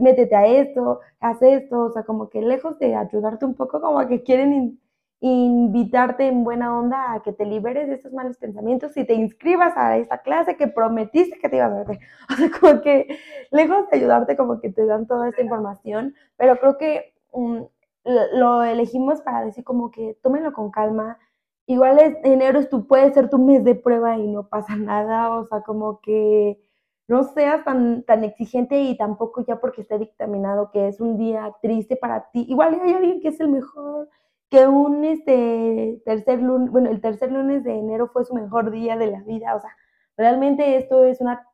métete 0.00 0.34
a 0.34 0.46
esto, 0.46 1.00
haz 1.20 1.40
esto, 1.42 1.84
o 1.84 1.90
sea, 1.92 2.02
como 2.02 2.28
que 2.28 2.42
lejos 2.42 2.78
de 2.78 2.96
ayudarte 2.96 3.44
un 3.44 3.54
poco, 3.54 3.80
como 3.80 4.06
que 4.08 4.22
quieren 4.22 4.80
invitarte 5.20 6.26
en 6.26 6.44
buena 6.44 6.76
onda 6.78 7.12
a 7.12 7.22
que 7.22 7.32
te 7.32 7.44
liberes 7.44 7.88
de 7.88 7.94
estos 7.94 8.12
malos 8.12 8.38
pensamientos 8.38 8.96
y 8.96 9.04
te 9.04 9.14
inscribas 9.14 9.76
a 9.76 9.98
esta 9.98 10.18
clase 10.18 10.56
que 10.56 10.66
prometiste 10.66 11.38
que 11.38 11.48
te 11.48 11.56
ibas 11.56 11.72
a 11.72 11.74
meter. 11.76 11.98
O 12.30 12.34
sea, 12.34 12.50
como 12.50 12.80
que 12.80 13.18
lejos 13.50 13.88
de 13.90 13.98
ayudarte, 13.98 14.36
como 14.36 14.60
que 14.60 14.70
te 14.70 14.86
dan 14.86 15.06
toda 15.06 15.28
esta 15.28 15.42
información, 15.42 16.14
pero 16.36 16.56
creo 16.58 16.78
que 16.78 17.12
um, 17.32 17.66
lo 18.04 18.62
elegimos 18.62 19.20
para 19.22 19.44
decir 19.44 19.64
como 19.64 19.90
que 19.90 20.18
tómenlo 20.22 20.52
con 20.52 20.70
calma. 20.70 21.18
Igual 21.66 21.98
es, 22.00 22.16
enero 22.24 22.58
es 22.58 22.68
tu, 22.68 22.86
puede 22.86 23.12
ser 23.12 23.30
tu 23.30 23.38
mes 23.38 23.64
de 23.64 23.74
prueba 23.74 24.16
y 24.18 24.26
no 24.26 24.48
pasa 24.48 24.76
nada, 24.76 25.30
o 25.36 25.44
sea, 25.46 25.62
como 25.62 26.00
que 26.00 26.60
no 27.08 27.24
seas 27.24 27.64
tan, 27.64 28.04
tan 28.04 28.24
exigente 28.24 28.80
y 28.82 28.96
tampoco 28.96 29.44
ya 29.44 29.60
porque 29.60 29.82
esté 29.82 29.98
dictaminado 29.98 30.70
que 30.70 30.88
es 30.88 31.00
un 31.00 31.18
día 31.18 31.52
triste 31.60 31.96
para 31.96 32.30
ti. 32.30 32.46
Igual 32.48 32.80
hay 32.82 32.92
alguien 32.92 33.20
que 33.20 33.28
es 33.28 33.40
el 33.40 33.48
mejor, 33.48 34.08
que 34.48 34.66
un 34.66 35.04
este, 35.04 36.02
tercer 36.04 36.40
lunes, 36.40 36.70
bueno, 36.70 36.90
el 36.90 37.00
tercer 37.00 37.32
lunes 37.32 37.64
de 37.64 37.78
enero 37.78 38.08
fue 38.08 38.24
su 38.24 38.34
mejor 38.34 38.70
día 38.70 38.96
de 38.96 39.08
la 39.08 39.22
vida, 39.22 39.54
o 39.56 39.60
sea, 39.60 39.70
realmente 40.16 40.76
esto 40.76 41.04
es 41.04 41.20
una, 41.20 41.46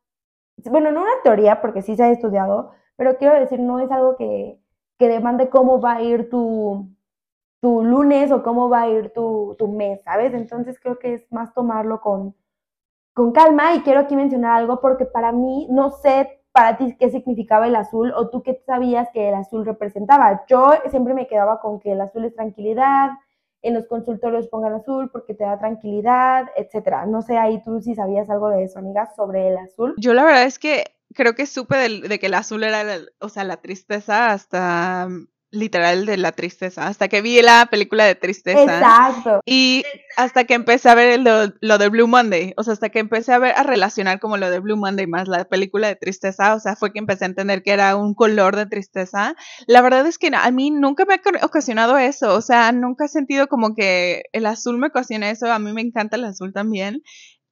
bueno, 0.70 0.90
no 0.92 1.02
una 1.02 1.22
teoría 1.22 1.60
porque 1.60 1.82
sí 1.82 1.96
se 1.96 2.04
ha 2.04 2.10
estudiado, 2.10 2.72
pero 2.96 3.16
quiero 3.16 3.38
decir, 3.38 3.60
no 3.60 3.80
es 3.80 3.90
algo 3.90 4.16
que, 4.16 4.58
que 4.98 5.08
demande 5.08 5.48
cómo 5.48 5.80
va 5.80 5.96
a 5.96 6.02
ir 6.02 6.30
tu, 6.30 6.88
tu 7.60 7.84
lunes 7.84 8.30
o 8.32 8.42
cómo 8.42 8.68
va 8.68 8.82
a 8.82 8.88
ir 8.88 9.12
tu, 9.12 9.54
tu 9.58 9.68
mes, 9.68 10.02
¿sabes? 10.02 10.34
Entonces 10.34 10.78
creo 10.80 10.98
que 10.98 11.14
es 11.14 11.32
más 11.32 11.52
tomarlo 11.54 12.00
con, 12.00 12.34
con 13.14 13.32
calma 13.32 13.74
y 13.74 13.80
quiero 13.80 14.00
aquí 14.00 14.16
mencionar 14.16 14.52
algo 14.52 14.80
porque 14.80 15.04
para 15.04 15.32
mí, 15.32 15.68
no 15.70 15.90
sé 15.90 16.42
para 16.52 16.78
ti 16.78 16.96
qué 16.98 17.10
significaba 17.10 17.66
el 17.66 17.76
azul 17.76 18.12
o 18.16 18.30
tú 18.30 18.42
qué 18.42 18.62
sabías 18.66 19.08
que 19.12 19.28
el 19.28 19.34
azul 19.34 19.66
representaba. 19.66 20.44
Yo 20.48 20.70
siempre 20.90 21.12
me 21.12 21.26
quedaba 21.26 21.60
con 21.60 21.80
que 21.80 21.92
el 21.92 22.00
azul 22.00 22.24
es 22.24 22.34
tranquilidad, 22.34 23.10
en 23.62 23.74
los 23.74 23.86
consultorios 23.86 24.48
pongan 24.48 24.74
azul 24.74 25.10
porque 25.10 25.34
te 25.34 25.44
da 25.44 25.58
tranquilidad, 25.58 26.46
etcétera. 26.56 27.04
No 27.04 27.20
sé 27.20 27.36
ahí 27.36 27.62
tú 27.62 27.80
si 27.80 27.94
sabías 27.94 28.30
algo 28.30 28.48
de 28.48 28.64
eso, 28.64 28.78
amiga, 28.78 29.12
sobre 29.16 29.48
el 29.48 29.58
azul. 29.58 29.94
Yo 29.98 30.14
la 30.14 30.24
verdad 30.24 30.44
es 30.44 30.58
que 30.58 30.84
creo 31.16 31.34
que 31.34 31.46
supe 31.46 31.76
de, 31.76 32.18
que 32.18 32.26
el 32.26 32.34
azul 32.34 32.62
era, 32.62 32.84
o 33.20 33.28
sea, 33.28 33.44
la 33.44 33.56
tristeza 33.56 34.30
hasta 34.32 35.08
literal 35.50 36.06
de 36.06 36.16
la 36.16 36.32
tristeza, 36.32 36.86
hasta 36.86 37.08
que 37.08 37.22
vi 37.22 37.40
la 37.40 37.66
película 37.70 38.04
de 38.04 38.14
tristeza. 38.14 38.62
Exacto. 38.62 39.40
Y 39.46 39.84
hasta 40.16 40.44
que 40.44 40.54
empecé 40.54 40.88
a 40.88 40.94
ver 40.94 41.20
lo, 41.20 41.78
de 41.78 41.88
Blue 41.88 42.08
Monday, 42.08 42.52
o 42.56 42.62
sea, 42.62 42.74
hasta 42.74 42.90
que 42.90 42.98
empecé 42.98 43.32
a 43.32 43.38
ver, 43.38 43.54
a 43.56 43.62
relacionar 43.62 44.20
como 44.20 44.36
lo 44.36 44.50
de 44.50 44.58
Blue 44.58 44.76
Monday 44.76 45.06
más 45.06 45.28
la 45.28 45.44
película 45.44 45.88
de 45.88 45.96
tristeza, 45.96 46.54
o 46.54 46.60
sea, 46.60 46.76
fue 46.76 46.92
que 46.92 46.98
empecé 46.98 47.24
a 47.24 47.28
entender 47.28 47.62
que 47.62 47.72
era 47.72 47.96
un 47.96 48.14
color 48.14 48.56
de 48.56 48.66
tristeza. 48.66 49.34
La 49.66 49.82
verdad 49.82 50.06
es 50.06 50.18
que 50.18 50.30
a 50.34 50.50
mí 50.50 50.70
nunca 50.70 51.04
me 51.04 51.14
ha 51.14 51.46
ocasionado 51.46 51.96
eso, 51.96 52.34
o 52.34 52.42
sea, 52.42 52.72
nunca 52.72 53.06
he 53.06 53.08
sentido 53.08 53.46
como 53.46 53.74
que 53.74 54.24
el 54.32 54.46
azul 54.46 54.78
me 54.78 54.88
ocasiona 54.88 55.30
eso, 55.30 55.50
a 55.50 55.58
mí 55.58 55.72
me 55.72 55.80
encanta 55.80 56.16
el 56.16 56.24
azul 56.24 56.52
también. 56.52 57.02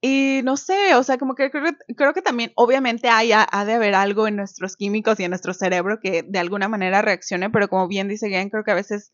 Y 0.07 0.41
no 0.43 0.55
sé, 0.55 0.93
o 0.93 1.01
sea, 1.01 1.17
como 1.17 1.33
que 1.33 1.49
creo, 1.49 1.73
creo 1.97 2.13
que 2.13 2.21
también, 2.21 2.51
obviamente, 2.55 3.09
hay, 3.09 3.31
ha 3.31 3.65
de 3.65 3.73
haber 3.73 3.95
algo 3.95 4.27
en 4.27 4.35
nuestros 4.35 4.77
químicos 4.77 5.19
y 5.19 5.23
en 5.23 5.31
nuestro 5.31 5.51
cerebro 5.51 5.99
que 5.99 6.21
de 6.21 6.37
alguna 6.37 6.67
manera 6.67 7.01
reaccione, 7.01 7.49
pero 7.49 7.67
como 7.69 7.87
bien 7.87 8.07
dice 8.07 8.29
Gen, 8.29 8.51
creo 8.51 8.63
que 8.63 8.69
a 8.69 8.75
veces 8.75 9.13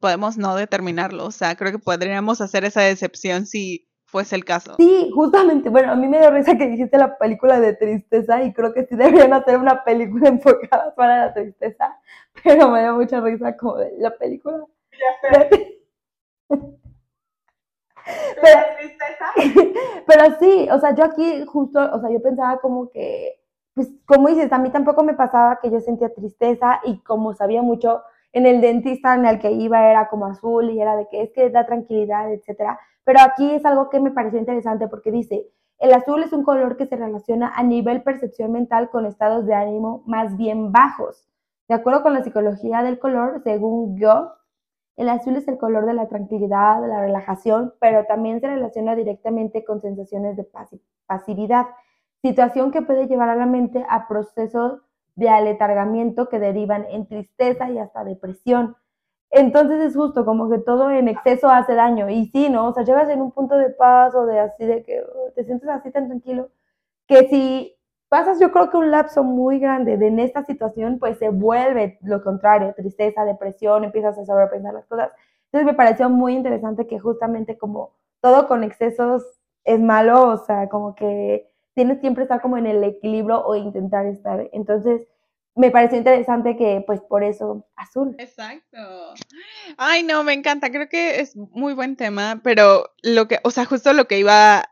podemos 0.00 0.36
no 0.36 0.56
determinarlo. 0.56 1.24
O 1.24 1.30
sea, 1.30 1.54
creo 1.54 1.70
que 1.70 1.78
podríamos 1.78 2.40
hacer 2.40 2.64
esa 2.64 2.80
decepción 2.80 3.46
si 3.46 3.88
fuese 4.06 4.34
el 4.34 4.44
caso. 4.44 4.74
Sí, 4.76 5.08
justamente. 5.14 5.68
Bueno, 5.68 5.92
a 5.92 5.94
mí 5.94 6.08
me 6.08 6.18
dio 6.18 6.32
risa 6.32 6.58
que 6.58 6.66
dijiste 6.66 6.98
la 6.98 7.16
película 7.16 7.60
de 7.60 7.74
tristeza 7.74 8.42
y 8.42 8.52
creo 8.52 8.74
que 8.74 8.86
sí 8.86 8.96
deberían 8.96 9.34
hacer 9.34 9.56
una 9.56 9.84
película 9.84 10.28
enfocada 10.30 10.96
para 10.96 11.26
la 11.26 11.34
tristeza, 11.34 11.96
pero 12.42 12.72
me 12.72 12.82
dio 12.82 12.96
mucha 12.96 13.20
risa 13.20 13.56
como 13.56 13.76
de 13.76 13.92
la 13.98 14.10
película. 14.18 14.64
pero, 18.40 18.60
pero 20.06 20.38
sí, 20.38 20.68
o 20.70 20.78
sea, 20.78 20.94
yo 20.94 21.04
aquí 21.04 21.44
justo, 21.46 21.80
o 21.92 22.00
sea, 22.00 22.10
yo 22.10 22.20
pensaba 22.22 22.58
como 22.58 22.90
que, 22.90 23.40
pues, 23.74 23.90
como 24.06 24.28
dices, 24.28 24.52
a 24.52 24.58
mí 24.58 24.70
tampoco 24.70 25.02
me 25.02 25.14
pasaba 25.14 25.58
que 25.60 25.70
yo 25.70 25.80
sentía 25.80 26.14
tristeza 26.14 26.80
y 26.84 26.98
como 27.00 27.34
sabía 27.34 27.62
mucho, 27.62 28.02
en 28.32 28.46
el 28.46 28.60
dentista 28.60 29.14
en 29.14 29.26
el 29.26 29.38
que 29.38 29.52
iba 29.52 29.90
era 29.90 30.08
como 30.08 30.26
azul 30.26 30.70
y 30.70 30.80
era 30.80 30.96
de 30.96 31.08
que 31.08 31.22
es 31.22 31.32
que 31.32 31.50
da 31.50 31.66
tranquilidad, 31.66 32.32
etcétera. 32.32 32.78
Pero 33.04 33.20
aquí 33.20 33.52
es 33.52 33.64
algo 33.64 33.90
que 33.90 34.00
me 34.00 34.10
pareció 34.10 34.38
interesante 34.38 34.88
porque 34.88 35.12
dice, 35.12 35.46
el 35.78 35.92
azul 35.92 36.22
es 36.22 36.32
un 36.32 36.42
color 36.42 36.76
que 36.76 36.86
se 36.86 36.96
relaciona 36.96 37.52
a 37.54 37.62
nivel 37.62 38.02
percepción 38.02 38.52
mental 38.52 38.90
con 38.90 39.06
estados 39.06 39.46
de 39.46 39.54
ánimo 39.54 40.02
más 40.06 40.36
bien 40.36 40.72
bajos. 40.72 41.28
De 41.68 41.74
acuerdo 41.74 42.02
con 42.02 42.12
la 42.12 42.24
psicología 42.24 42.82
del 42.82 42.98
color, 42.98 43.40
según 43.44 43.98
yo, 43.98 44.32
el 44.96 45.08
azul 45.08 45.36
es 45.36 45.48
el 45.48 45.58
color 45.58 45.86
de 45.86 45.94
la 45.94 46.08
tranquilidad, 46.08 46.80
de 46.80 46.88
la 46.88 47.00
relajación, 47.00 47.74
pero 47.80 48.04
también 48.06 48.40
se 48.40 48.46
relaciona 48.46 48.94
directamente 48.94 49.64
con 49.64 49.80
sensaciones 49.80 50.36
de 50.36 50.48
pasividad, 51.06 51.66
situación 52.22 52.70
que 52.70 52.82
puede 52.82 53.06
llevar 53.06 53.28
a 53.28 53.36
la 53.36 53.46
mente 53.46 53.84
a 53.88 54.06
procesos 54.06 54.80
de 55.16 55.28
aletargamiento 55.28 56.28
que 56.28 56.38
derivan 56.38 56.86
en 56.90 57.06
tristeza 57.06 57.70
y 57.70 57.78
hasta 57.78 58.04
depresión. 58.04 58.76
Entonces 59.30 59.82
es 59.82 59.96
justo 59.96 60.24
como 60.24 60.48
que 60.48 60.58
todo 60.58 60.90
en 60.90 61.08
exceso 61.08 61.48
hace 61.48 61.74
daño. 61.74 62.08
Y 62.08 62.26
sí, 62.26 62.48
¿no? 62.48 62.68
O 62.68 62.72
sea, 62.72 62.84
llegas 62.84 63.08
en 63.10 63.20
un 63.20 63.32
punto 63.32 63.56
de 63.56 63.70
paz 63.70 64.14
o 64.14 64.26
de 64.26 64.38
así, 64.38 64.64
de 64.64 64.84
que 64.84 65.00
oh, 65.00 65.32
te 65.34 65.44
sientes 65.44 65.68
así 65.68 65.90
tan 65.90 66.06
tranquilo, 66.06 66.50
que 67.06 67.28
si 67.28 67.76
pasas 68.08 68.38
yo 68.40 68.52
creo 68.52 68.70
que 68.70 68.76
un 68.76 68.90
lapso 68.90 69.24
muy 69.24 69.58
grande 69.58 69.96
de 69.96 70.08
en 70.08 70.20
esta 70.20 70.44
situación, 70.44 70.98
pues 70.98 71.18
se 71.18 71.30
vuelve 71.30 71.98
lo 72.02 72.22
contrario, 72.22 72.74
tristeza, 72.76 73.24
depresión, 73.24 73.84
empiezas 73.84 74.18
a 74.18 74.24
sobrepensar 74.24 74.74
las 74.74 74.86
cosas. 74.86 75.10
Entonces 75.46 75.66
me 75.66 75.74
pareció 75.74 76.08
muy 76.10 76.34
interesante 76.34 76.86
que 76.86 76.98
justamente 76.98 77.58
como 77.58 77.94
todo 78.20 78.48
con 78.48 78.64
excesos 78.64 79.22
es 79.64 79.80
malo, 79.80 80.28
o 80.28 80.38
sea, 80.38 80.68
como 80.68 80.94
que 80.94 81.50
tienes 81.74 82.00
siempre 82.00 82.24
estar 82.24 82.40
como 82.40 82.56
en 82.56 82.66
el 82.66 82.82
equilibrio 82.84 83.44
o 83.44 83.54
intentar 83.54 84.06
estar. 84.06 84.48
Entonces, 84.52 85.06
me 85.56 85.70
pareció 85.70 85.98
interesante 85.98 86.56
que, 86.56 86.82
pues, 86.86 87.00
por 87.00 87.22
eso, 87.22 87.66
azul. 87.76 88.16
Exacto. 88.18 88.78
Ay, 89.76 90.02
no, 90.02 90.24
me 90.24 90.32
encanta. 90.32 90.70
Creo 90.70 90.88
que 90.88 91.20
es 91.20 91.36
muy 91.36 91.74
buen 91.74 91.96
tema, 91.96 92.40
pero 92.42 92.90
lo 93.02 93.28
que, 93.28 93.38
o 93.44 93.50
sea, 93.50 93.64
justo 93.64 93.92
lo 93.92 94.06
que 94.06 94.18
iba 94.18 94.64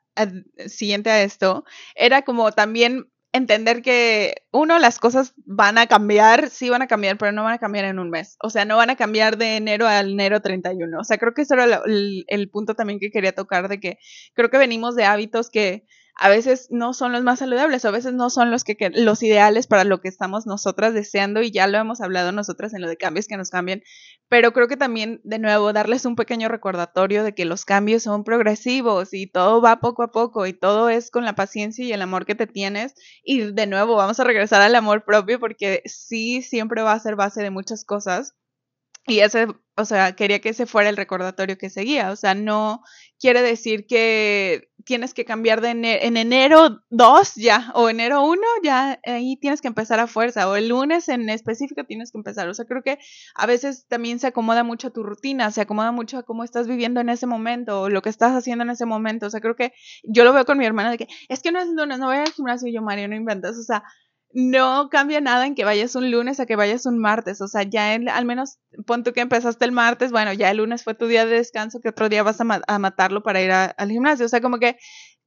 siguiente 0.66 1.10
a 1.10 1.22
esto, 1.22 1.64
era 1.94 2.22
como 2.22 2.52
también 2.52 3.11
entender 3.32 3.82
que, 3.82 4.34
uno, 4.52 4.78
las 4.78 4.98
cosas 4.98 5.34
van 5.44 5.78
a 5.78 5.86
cambiar, 5.86 6.50
sí 6.50 6.68
van 6.70 6.82
a 6.82 6.86
cambiar, 6.86 7.18
pero 7.18 7.32
no 7.32 7.44
van 7.44 7.54
a 7.54 7.58
cambiar 7.58 7.86
en 7.86 7.98
un 7.98 8.10
mes. 8.10 8.36
O 8.40 8.50
sea, 8.50 8.64
no 8.64 8.76
van 8.76 8.90
a 8.90 8.96
cambiar 8.96 9.38
de 9.38 9.56
enero 9.56 9.86
al 9.86 10.12
enero 10.12 10.40
31. 10.40 10.98
O 11.00 11.04
sea, 11.04 11.18
creo 11.18 11.34
que 11.34 11.42
eso 11.42 11.54
era 11.54 11.82
el, 11.86 12.24
el 12.28 12.50
punto 12.50 12.74
también 12.74 12.98
que 12.98 13.10
quería 13.10 13.32
tocar, 13.32 13.68
de 13.68 13.80
que 13.80 13.98
creo 14.34 14.50
que 14.50 14.58
venimos 14.58 14.94
de 14.96 15.04
hábitos 15.04 15.50
que 15.50 15.84
a 16.14 16.28
veces 16.28 16.68
no 16.70 16.92
son 16.92 17.12
los 17.12 17.22
más 17.22 17.38
saludables, 17.38 17.84
a 17.84 17.90
veces 17.90 18.12
no 18.12 18.28
son 18.30 18.50
los 18.50 18.64
que, 18.64 18.76
los 18.94 19.22
ideales 19.22 19.66
para 19.66 19.84
lo 19.84 20.00
que 20.00 20.08
estamos 20.08 20.46
nosotras 20.46 20.94
deseando 20.94 21.42
y 21.42 21.50
ya 21.50 21.66
lo 21.66 21.78
hemos 21.78 22.00
hablado 22.00 22.32
nosotras 22.32 22.74
en 22.74 22.82
lo 22.82 22.88
de 22.88 22.96
cambios 22.96 23.26
que 23.26 23.36
nos 23.36 23.50
cambien, 23.50 23.82
pero 24.28 24.52
creo 24.52 24.68
que 24.68 24.76
también 24.76 25.20
de 25.24 25.38
nuevo 25.38 25.72
darles 25.72 26.04
un 26.04 26.16
pequeño 26.16 26.48
recordatorio 26.48 27.24
de 27.24 27.34
que 27.34 27.44
los 27.44 27.64
cambios 27.64 28.02
son 28.02 28.24
progresivos 28.24 29.14
y 29.14 29.26
todo 29.26 29.62
va 29.62 29.80
poco 29.80 30.02
a 30.02 30.12
poco 30.12 30.46
y 30.46 30.52
todo 30.52 30.90
es 30.90 31.10
con 31.10 31.24
la 31.24 31.34
paciencia 31.34 31.84
y 31.84 31.92
el 31.92 32.02
amor 32.02 32.26
que 32.26 32.34
te 32.34 32.46
tienes 32.46 32.94
y 33.24 33.52
de 33.52 33.66
nuevo 33.66 33.96
vamos 33.96 34.20
a 34.20 34.24
regresar 34.24 34.60
al 34.60 34.74
amor 34.74 35.04
propio 35.04 35.40
porque 35.40 35.82
sí 35.86 36.42
siempre 36.42 36.82
va 36.82 36.92
a 36.92 37.00
ser 37.00 37.16
base 37.16 37.42
de 37.42 37.50
muchas 37.50 37.84
cosas 37.84 38.34
y 39.06 39.20
ese, 39.20 39.48
o 39.76 39.84
sea, 39.84 40.14
quería 40.14 40.40
que 40.40 40.50
ese 40.50 40.66
fuera 40.66 40.88
el 40.88 40.96
recordatorio 40.96 41.58
que 41.58 41.70
seguía, 41.70 42.10
o 42.10 42.16
sea, 42.16 42.34
no 42.34 42.82
quiere 43.18 43.42
decir 43.42 43.86
que 43.86 44.68
tienes 44.84 45.14
que 45.14 45.24
cambiar 45.24 45.60
de 45.60 45.70
en 45.70 46.16
enero 46.16 46.82
2 46.90 47.34
ya, 47.36 47.70
o 47.74 47.88
enero 47.88 48.24
1 48.24 48.40
ya, 48.64 49.00
ahí 49.04 49.36
tienes 49.40 49.60
que 49.60 49.68
empezar 49.68 50.00
a 50.00 50.06
fuerza, 50.08 50.48
o 50.48 50.56
el 50.56 50.68
lunes 50.68 51.08
en 51.08 51.28
específico 51.30 51.84
tienes 51.84 52.10
que 52.10 52.18
empezar. 52.18 52.48
O 52.48 52.54
sea, 52.54 52.64
creo 52.64 52.82
que 52.82 52.98
a 53.34 53.46
veces 53.46 53.86
también 53.88 54.18
se 54.18 54.26
acomoda 54.28 54.64
mucho 54.64 54.88
a 54.88 54.92
tu 54.92 55.02
rutina, 55.04 55.50
se 55.52 55.60
acomoda 55.60 55.92
mucho 55.92 56.18
a 56.18 56.22
cómo 56.24 56.44
estás 56.44 56.66
viviendo 56.66 57.00
en 57.00 57.08
ese 57.08 57.26
momento, 57.26 57.82
o 57.82 57.88
lo 57.88 58.02
que 58.02 58.08
estás 58.08 58.32
haciendo 58.32 58.64
en 58.64 58.70
ese 58.70 58.86
momento. 58.86 59.26
O 59.26 59.30
sea, 59.30 59.40
creo 59.40 59.56
que 59.56 59.72
yo 60.02 60.24
lo 60.24 60.32
veo 60.32 60.44
con 60.44 60.58
mi 60.58 60.66
hermana 60.66 60.90
de 60.90 60.98
que 60.98 61.08
es 61.28 61.42
que 61.42 61.52
no 61.52 61.60
es 61.60 61.68
lunes, 61.68 61.98
no 61.98 62.06
voy 62.06 62.16
al 62.16 62.32
gimnasio 62.32 62.68
y 62.68 62.74
yo, 62.74 62.82
Mario, 62.82 63.08
no 63.08 63.14
inventas. 63.16 63.56
O 63.58 63.62
sea, 63.62 63.84
no 64.34 64.88
cambia 64.90 65.20
nada 65.20 65.46
en 65.46 65.54
que 65.54 65.64
vayas 65.64 65.94
un 65.94 66.10
lunes 66.10 66.40
a 66.40 66.46
que 66.46 66.56
vayas 66.56 66.86
un 66.86 66.98
martes. 66.98 67.40
O 67.40 67.48
sea, 67.48 67.62
ya 67.62 67.92
al 67.94 68.24
menos 68.24 68.58
pon 68.86 69.04
tú 69.04 69.12
que 69.12 69.20
empezaste 69.20 69.64
el 69.64 69.72
martes, 69.72 70.10
bueno, 70.10 70.32
ya 70.32 70.50
el 70.50 70.58
lunes 70.58 70.84
fue 70.84 70.94
tu 70.94 71.06
día 71.06 71.26
de 71.26 71.36
descanso, 71.36 71.80
que 71.80 71.90
otro 71.90 72.08
día 72.08 72.22
vas 72.22 72.40
a, 72.40 72.78
matarlo 72.78 73.22
para 73.22 73.42
ir 73.42 73.50
al 73.52 73.90
gimnasio. 73.90 74.26
O 74.26 74.28
sea, 74.28 74.40
como 74.40 74.58
que 74.58 74.76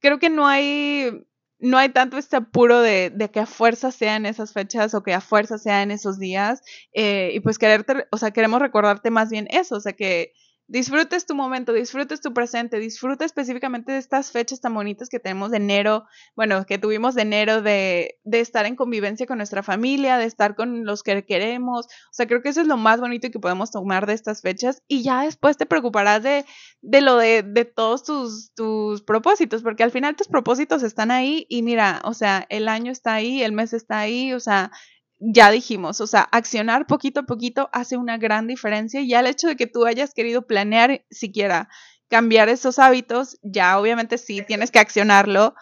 creo 0.00 0.18
que 0.18 0.30
no 0.30 0.46
hay, 0.46 1.10
no 1.58 1.78
hay 1.78 1.90
tanto 1.90 2.18
este 2.18 2.36
apuro 2.36 2.80
de, 2.80 3.10
de, 3.10 3.30
que 3.30 3.40
a 3.40 3.46
fuerza 3.46 3.90
sean 3.90 4.26
esas 4.26 4.52
fechas 4.52 4.94
o 4.94 5.02
que 5.02 5.14
a 5.14 5.20
fuerza 5.20 5.58
sean 5.58 5.90
esos 5.90 6.18
días. 6.18 6.60
Eh, 6.92 7.30
y 7.34 7.40
pues 7.40 7.58
quererte, 7.58 8.06
o 8.10 8.18
sea, 8.18 8.32
queremos 8.32 8.60
recordarte 8.60 9.10
más 9.10 9.30
bien 9.30 9.46
eso, 9.50 9.76
o 9.76 9.80
sea, 9.80 9.92
que 9.92 10.32
disfrutes 10.68 11.26
tu 11.26 11.34
momento, 11.34 11.72
disfrutes 11.72 12.20
tu 12.20 12.34
presente, 12.34 12.78
disfruta 12.78 13.24
específicamente 13.24 13.92
de 13.92 13.98
estas 13.98 14.32
fechas 14.32 14.60
tan 14.60 14.74
bonitas 14.74 15.08
que 15.08 15.20
tenemos 15.20 15.50
de 15.50 15.58
enero, 15.58 16.06
bueno, 16.34 16.64
que 16.66 16.78
tuvimos 16.78 17.14
de 17.14 17.22
enero 17.22 17.62
de, 17.62 18.18
de, 18.24 18.40
estar 18.40 18.66
en 18.66 18.76
convivencia 18.76 19.26
con 19.26 19.38
nuestra 19.38 19.62
familia, 19.62 20.18
de 20.18 20.24
estar 20.24 20.56
con 20.56 20.84
los 20.84 21.02
que 21.02 21.24
queremos. 21.24 21.86
O 21.86 22.12
sea, 22.12 22.26
creo 22.26 22.42
que 22.42 22.48
eso 22.48 22.60
es 22.60 22.66
lo 22.66 22.76
más 22.76 23.00
bonito 23.00 23.30
que 23.30 23.38
podemos 23.38 23.70
tomar 23.70 24.06
de 24.06 24.14
estas 24.14 24.42
fechas 24.42 24.82
y 24.88 25.02
ya 25.02 25.22
después 25.22 25.56
te 25.56 25.66
preocuparás 25.66 26.22
de, 26.22 26.44
de 26.82 27.00
lo 27.00 27.16
de, 27.16 27.42
de 27.42 27.64
todos 27.64 28.02
tus, 28.02 28.52
tus 28.54 29.02
propósitos, 29.02 29.62
porque 29.62 29.84
al 29.84 29.92
final 29.92 30.16
tus 30.16 30.28
propósitos 30.28 30.82
están 30.82 31.10
ahí 31.10 31.46
y 31.48 31.62
mira, 31.62 32.00
o 32.04 32.14
sea, 32.14 32.46
el 32.48 32.68
año 32.68 32.90
está 32.90 33.14
ahí, 33.14 33.42
el 33.42 33.52
mes 33.52 33.72
está 33.72 34.00
ahí, 34.00 34.32
o 34.32 34.40
sea, 34.40 34.72
ya 35.18 35.50
dijimos, 35.50 36.00
o 36.00 36.06
sea, 36.06 36.22
accionar 36.32 36.86
poquito 36.86 37.20
a 37.20 37.22
poquito 37.24 37.68
hace 37.72 37.96
una 37.96 38.18
gran 38.18 38.46
diferencia 38.46 39.00
y 39.00 39.08
ya 39.08 39.20
el 39.20 39.26
hecho 39.26 39.48
de 39.48 39.56
que 39.56 39.66
tú 39.66 39.86
hayas 39.86 40.14
querido 40.14 40.46
planear 40.46 41.04
siquiera 41.10 41.68
cambiar 42.08 42.48
esos 42.48 42.78
hábitos, 42.78 43.38
ya 43.42 43.78
obviamente 43.78 44.18
sí 44.18 44.42
tienes 44.42 44.70
que 44.70 44.78
accionarlo, 44.78 45.54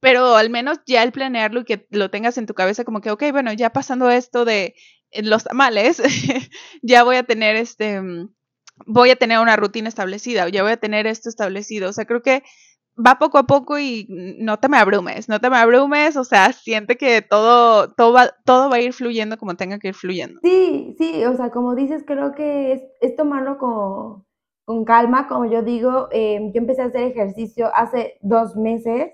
pero 0.00 0.36
al 0.36 0.50
menos 0.50 0.78
ya 0.86 1.02
el 1.02 1.12
planearlo 1.12 1.60
y 1.60 1.64
que 1.64 1.86
lo 1.90 2.10
tengas 2.10 2.38
en 2.38 2.46
tu 2.46 2.54
cabeza 2.54 2.84
como 2.84 3.00
que, 3.00 3.10
ok, 3.10 3.24
bueno, 3.30 3.52
ya 3.52 3.70
pasando 3.70 4.10
esto 4.10 4.44
de 4.44 4.74
los 5.12 5.44
tamales, 5.44 6.02
ya 6.82 7.04
voy 7.04 7.16
a 7.16 7.22
tener 7.22 7.56
este, 7.56 8.00
voy 8.86 9.10
a 9.10 9.16
tener 9.16 9.38
una 9.38 9.56
rutina 9.56 9.88
establecida, 9.88 10.46
o 10.46 10.48
ya 10.48 10.62
voy 10.62 10.72
a 10.72 10.76
tener 10.76 11.06
esto 11.06 11.28
establecido, 11.28 11.90
o 11.90 11.92
sea, 11.92 12.04
creo 12.04 12.22
que 12.22 12.42
va 12.96 13.18
poco 13.18 13.38
a 13.38 13.44
poco 13.44 13.78
y 13.78 14.06
no 14.08 14.58
te 14.58 14.68
me 14.68 14.76
abrumes, 14.76 15.28
no 15.28 15.40
te 15.40 15.48
me 15.48 15.56
abrumes, 15.56 16.16
o 16.16 16.24
sea, 16.24 16.52
siente 16.52 16.96
que 16.96 17.22
todo, 17.22 17.92
todo, 17.92 18.12
va, 18.12 18.30
todo 18.44 18.68
va 18.68 18.76
a 18.76 18.80
ir 18.80 18.92
fluyendo 18.92 19.38
como 19.38 19.54
tenga 19.54 19.78
que 19.78 19.88
ir 19.88 19.94
fluyendo. 19.94 20.40
Sí, 20.42 20.94
sí, 20.98 21.24
o 21.24 21.36
sea, 21.36 21.50
como 21.50 21.74
dices, 21.74 22.04
creo 22.06 22.34
que 22.34 22.90
es, 23.00 23.16
tomarlo 23.16 23.58
con, 23.58 24.24
con, 24.64 24.84
calma, 24.84 25.28
como 25.28 25.46
yo 25.46 25.62
digo, 25.62 26.08
em, 26.10 26.52
yo 26.52 26.60
empecé 26.60 26.82
a 26.82 26.86
hacer 26.86 27.02
ejercicio 27.02 27.70
hace 27.74 28.18
dos 28.20 28.56
meses 28.56 29.12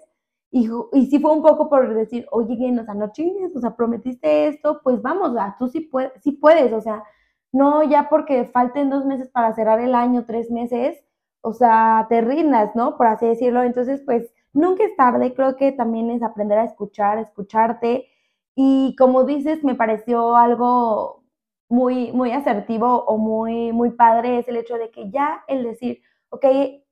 y, 0.51 0.69
y 0.93 1.07
sí 1.07 1.19
fue 1.21 1.33
un 1.33 1.43
poco 1.43 1.69
por 1.69 1.95
decir, 1.95 2.27
oye, 2.31 2.57
bien, 2.57 2.79
o 2.79 2.85
sea, 2.85 2.95
no 2.95 3.13
chingues, 3.13 3.55
o 3.55 3.61
sea, 3.61 3.77
prometiste 3.77 4.49
esto, 4.49 4.81
pues 4.83 5.01
vamos, 5.03 5.31
o 5.31 5.55
tú 5.59 5.69
sí, 5.69 5.81
puedes, 5.81 6.13
sí 6.23 6.33
puedes, 6.33 6.73
o 6.73 6.81
sea, 6.81 7.05
no 7.53 7.83
ya 7.83 8.09
porque 8.09 8.45
falten 8.45 8.91
dos 8.91 9.05
meses 9.07 9.29
para 9.29 9.55
cerrar 9.55 9.81
el 9.81 9.95
año, 9.95 10.25
tres 10.27 10.51
meses, 10.51 10.99
o 11.43 11.53
sea, 11.53 12.07
te 12.09 12.21
rindas, 12.21 12.75
¿no? 12.75 12.97
Por 12.97 13.07
así 13.07 13.27
decirlo. 13.27 13.63
Entonces, 13.63 14.03
pues 14.05 14.33
nunca 14.53 14.85
es 14.85 14.97
tarde, 14.97 15.35
creo 15.35 15.57
que 15.57 15.73
también 15.73 16.11
es 16.11 16.23
aprender 16.23 16.59
a 16.59 16.65
escuchar, 16.65 17.19
escucharte. 17.19 18.09
Y 18.55 18.97
como 18.97 19.25
dices, 19.25 19.63
me 19.65 19.75
pareció 19.75 20.37
algo 20.37 21.25
muy, 21.69 22.13
muy 22.13 22.33
asertivo 22.33 23.05
o 23.05 23.19
muy, 23.19 23.73
muy 23.73 23.91
padre, 23.91 24.39
es 24.39 24.49
el 24.49 24.57
hecho 24.57 24.77
de 24.77 24.91
que 24.91 25.11
ya 25.11 25.45
el 25.49 25.65
decir, 25.65 26.01
ok, 26.31 26.45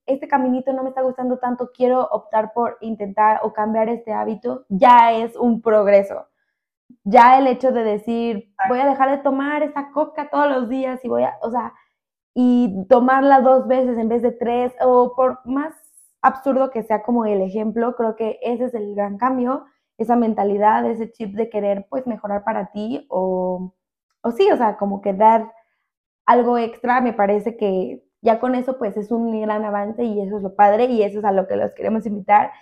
este 0.07 0.29
caminito 0.29 0.73
no 0.73 0.83
me 0.83 0.91
está 0.91 1.03
gustando 1.03 1.39
tanto, 1.39 1.71
quiero 1.75 2.07
optar 2.11 2.53
por 2.53 2.79
intentar 2.81 3.41
o 3.43 3.53
cambiar 3.53 3.89
este 3.89 4.13
hábito, 4.13 4.65
ya 4.69 5.13
es 5.13 5.37
un 5.37 5.61
progreso. 5.63 6.29
Ya 7.05 7.39
el 7.39 7.47
hecho 7.49 7.73
de 7.73 7.83
decir, 7.83 8.53
voy 8.69 8.79
a 8.79 8.87
dejar 8.87 9.11
de 9.11 9.19
tomar 9.19 9.63
esta 9.63 9.91
coca 9.91 10.31
todos 10.31 10.49
los 10.49 10.69
días 10.69 11.05
y 11.05 11.09
voy 11.09 11.25
a, 11.25 11.37
o 11.43 11.51
sea, 11.51 11.75
y 12.39 12.85
tomarla 12.91 13.41
dos 13.41 13.67
veces 13.67 13.97
en 13.97 14.11
vez 14.11 14.21
de 14.21 14.31
tres, 14.31 14.71
o 14.83 15.15
por 15.17 15.41
más 15.47 15.73
absurdo 16.21 16.71
que 16.71 16.83
sea 16.83 17.03
como 17.03 17.25
el 17.25 17.41
ejemplo, 17.41 17.97
creo 17.97 18.15
que 18.15 18.39
ese 18.43 18.67
es 18.67 18.75
el 18.75 18.95
gran 18.95 19.17
cambio, 19.17 19.65
esa 19.97 20.17
mentalidad, 20.17 20.85
ese 20.85 21.11
chip 21.11 21.35
de 21.35 21.49
querer 21.49 21.87
pues 21.89 22.07
mejorar 22.07 22.45
para 22.45 22.73
ti 22.73 23.07
o, 23.09 23.73
o 24.21 24.31
sí, 24.33 24.51
o 24.53 24.57
sea, 24.59 24.77
como 24.77 25.01
que 25.01 25.15
dar 25.15 25.51
algo 26.27 26.59
extra, 26.59 27.01
me 27.01 27.15
parece 27.15 27.57
que 27.57 28.05
ya 28.21 28.39
con 28.39 28.55
eso 28.55 28.77
pues 28.77 28.99
es 28.99 29.11
un 29.11 29.41
gran 29.41 29.65
avance 29.65 30.05
y 30.05 30.21
eso 30.21 30.37
es 30.37 30.43
lo 30.43 30.55
padre 30.55 30.85
y 30.85 31.03
eso 31.05 31.21
es 31.21 31.25
a 31.25 31.33
lo 31.33 31.49
que 31.49 31.57
los 31.57 31.73
queremos 31.73 32.05
invitar. 32.05 32.53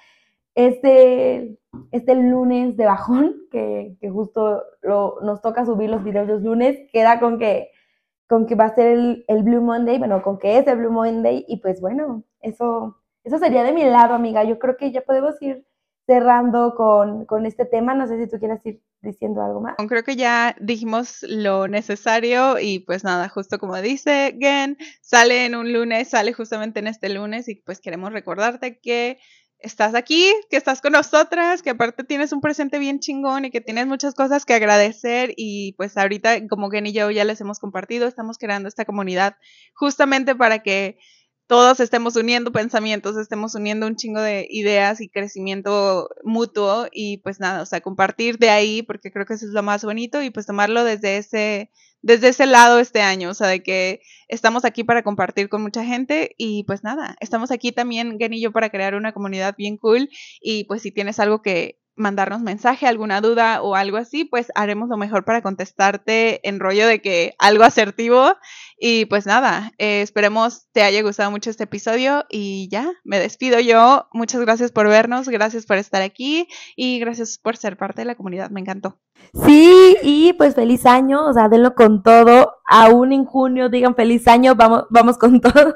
Este, 0.54 1.58
este 1.90 2.14
lunes 2.14 2.76
de 2.76 2.86
bajón, 2.86 3.34
que, 3.50 3.96
que 4.00 4.08
justo 4.08 4.62
lo, 4.82 5.18
nos 5.22 5.40
toca 5.42 5.66
subir 5.66 5.90
los 5.90 6.04
videos 6.04 6.28
los 6.28 6.42
lunes, 6.42 6.78
queda 6.92 7.18
con 7.18 7.40
que 7.40 7.73
con 8.28 8.46
que 8.46 8.54
va 8.54 8.64
a 8.64 8.74
ser 8.74 8.88
el, 8.88 9.24
el, 9.28 9.42
Blue 9.42 9.60
Monday, 9.60 9.98
bueno, 9.98 10.22
con 10.22 10.38
que 10.38 10.58
es 10.58 10.66
el 10.66 10.78
Blue 10.78 10.90
Monday, 10.90 11.44
y 11.48 11.58
pues 11.58 11.80
bueno, 11.80 12.24
eso, 12.40 12.98
eso 13.22 13.38
sería 13.38 13.62
de 13.62 13.72
mi 13.72 13.84
lado, 13.84 14.14
amiga. 14.14 14.44
Yo 14.44 14.58
creo 14.58 14.76
que 14.76 14.92
ya 14.92 15.02
podemos 15.02 15.40
ir 15.42 15.66
cerrando 16.06 16.74
con, 16.74 17.24
con 17.26 17.46
este 17.46 17.64
tema. 17.64 17.94
No 17.94 18.06
sé 18.06 18.22
si 18.22 18.30
tú 18.30 18.38
quieres 18.38 18.60
ir 18.64 18.82
diciendo 19.02 19.42
algo 19.42 19.60
más. 19.60 19.76
Creo 19.88 20.02
que 20.02 20.16
ya 20.16 20.56
dijimos 20.60 21.24
lo 21.28 21.68
necesario 21.68 22.58
y 22.58 22.80
pues 22.80 23.04
nada, 23.04 23.28
justo 23.28 23.58
como 23.58 23.76
dice 23.80 24.36
Gen, 24.40 24.78
sale 25.00 25.44
en 25.44 25.54
un 25.54 25.72
lunes, 25.72 26.08
sale 26.08 26.32
justamente 26.32 26.80
en 26.80 26.86
este 26.86 27.10
lunes 27.10 27.48
y 27.48 27.56
pues 27.56 27.80
queremos 27.80 28.12
recordarte 28.12 28.80
que 28.80 29.18
estás 29.64 29.94
aquí, 29.94 30.30
que 30.50 30.56
estás 30.56 30.80
con 30.80 30.92
nosotras, 30.92 31.62
que 31.62 31.70
aparte 31.70 32.04
tienes 32.04 32.32
un 32.32 32.40
presente 32.40 32.78
bien 32.78 33.00
chingón 33.00 33.46
y 33.46 33.50
que 33.50 33.60
tienes 33.60 33.86
muchas 33.86 34.14
cosas 34.14 34.44
que 34.44 34.54
agradecer 34.54 35.32
y 35.36 35.72
pues 35.72 35.96
ahorita 35.96 36.46
como 36.48 36.70
Gen 36.70 36.86
y 36.86 36.92
yo 36.92 37.10
ya 37.10 37.24
les 37.24 37.40
hemos 37.40 37.58
compartido, 37.58 38.06
estamos 38.06 38.38
creando 38.38 38.68
esta 38.68 38.84
comunidad 38.84 39.36
justamente 39.74 40.34
para 40.36 40.62
que 40.62 40.98
todos 41.46 41.80
estemos 41.80 42.16
uniendo 42.16 42.52
pensamientos, 42.52 43.16
estemos 43.16 43.54
uniendo 43.54 43.86
un 43.86 43.96
chingo 43.96 44.20
de 44.20 44.46
ideas 44.50 45.00
y 45.00 45.08
crecimiento 45.08 46.08
mutuo 46.22 46.86
y 46.90 47.18
pues 47.18 47.40
nada, 47.40 47.62
o 47.62 47.66
sea, 47.66 47.80
compartir 47.80 48.38
de 48.38 48.50
ahí 48.50 48.82
porque 48.82 49.10
creo 49.12 49.26
que 49.26 49.34
eso 49.34 49.46
es 49.46 49.52
lo 49.52 49.62
más 49.62 49.84
bonito 49.84 50.22
y 50.22 50.30
pues 50.30 50.46
tomarlo 50.46 50.84
desde 50.84 51.18
ese 51.18 51.70
desde 52.00 52.28
ese 52.28 52.44
lado 52.44 52.80
este 52.80 53.00
año, 53.00 53.30
o 53.30 53.34
sea, 53.34 53.48
de 53.48 53.62
que 53.62 54.02
estamos 54.28 54.66
aquí 54.66 54.84
para 54.84 55.02
compartir 55.02 55.48
con 55.48 55.62
mucha 55.62 55.84
gente 55.84 56.34
y 56.36 56.64
pues 56.64 56.84
nada, 56.84 57.16
estamos 57.20 57.50
aquí 57.50 57.72
también, 57.72 58.18
Gen 58.18 58.34
y 58.34 58.42
yo, 58.42 58.52
para 58.52 58.68
crear 58.68 58.94
una 58.94 59.12
comunidad 59.12 59.54
bien 59.56 59.78
cool 59.78 60.10
y 60.42 60.64
pues 60.64 60.82
si 60.82 60.92
tienes 60.92 61.18
algo 61.18 61.40
que 61.40 61.80
mandarnos 61.96 62.42
mensaje, 62.42 62.86
alguna 62.86 63.20
duda 63.20 63.62
o 63.62 63.74
algo 63.74 63.96
así, 63.96 64.24
pues 64.24 64.50
haremos 64.54 64.88
lo 64.88 64.96
mejor 64.96 65.24
para 65.24 65.42
contestarte 65.42 66.46
en 66.46 66.60
rollo 66.60 66.86
de 66.86 67.00
que 67.00 67.34
algo 67.38 67.64
asertivo. 67.64 68.34
Y 68.86 69.06
pues 69.06 69.24
nada, 69.24 69.72
eh, 69.78 70.02
esperemos 70.02 70.66
te 70.72 70.82
haya 70.82 71.00
gustado 71.00 71.30
mucho 71.30 71.48
este 71.48 71.64
episodio 71.64 72.26
y 72.28 72.68
ya, 72.68 72.86
me 73.02 73.18
despido 73.18 73.58
yo. 73.58 74.08
Muchas 74.12 74.42
gracias 74.42 74.72
por 74.72 74.86
vernos, 74.88 75.26
gracias 75.30 75.64
por 75.64 75.78
estar 75.78 76.02
aquí 76.02 76.48
y 76.76 76.98
gracias 76.98 77.38
por 77.38 77.56
ser 77.56 77.78
parte 77.78 78.02
de 78.02 78.04
la 78.04 78.14
comunidad, 78.14 78.50
me 78.50 78.60
encantó. 78.60 78.98
Sí, 79.46 79.96
y 80.02 80.34
pues 80.34 80.54
feliz 80.54 80.84
año, 80.84 81.24
o 81.24 81.32
sea, 81.32 81.48
denlo 81.48 81.74
con 81.74 82.02
todo, 82.02 82.56
aún 82.66 83.14
en 83.14 83.24
junio 83.24 83.70
digan 83.70 83.94
feliz 83.94 84.28
año, 84.28 84.54
vamos, 84.54 84.84
vamos 84.90 85.16
con 85.16 85.40
todo. 85.40 85.74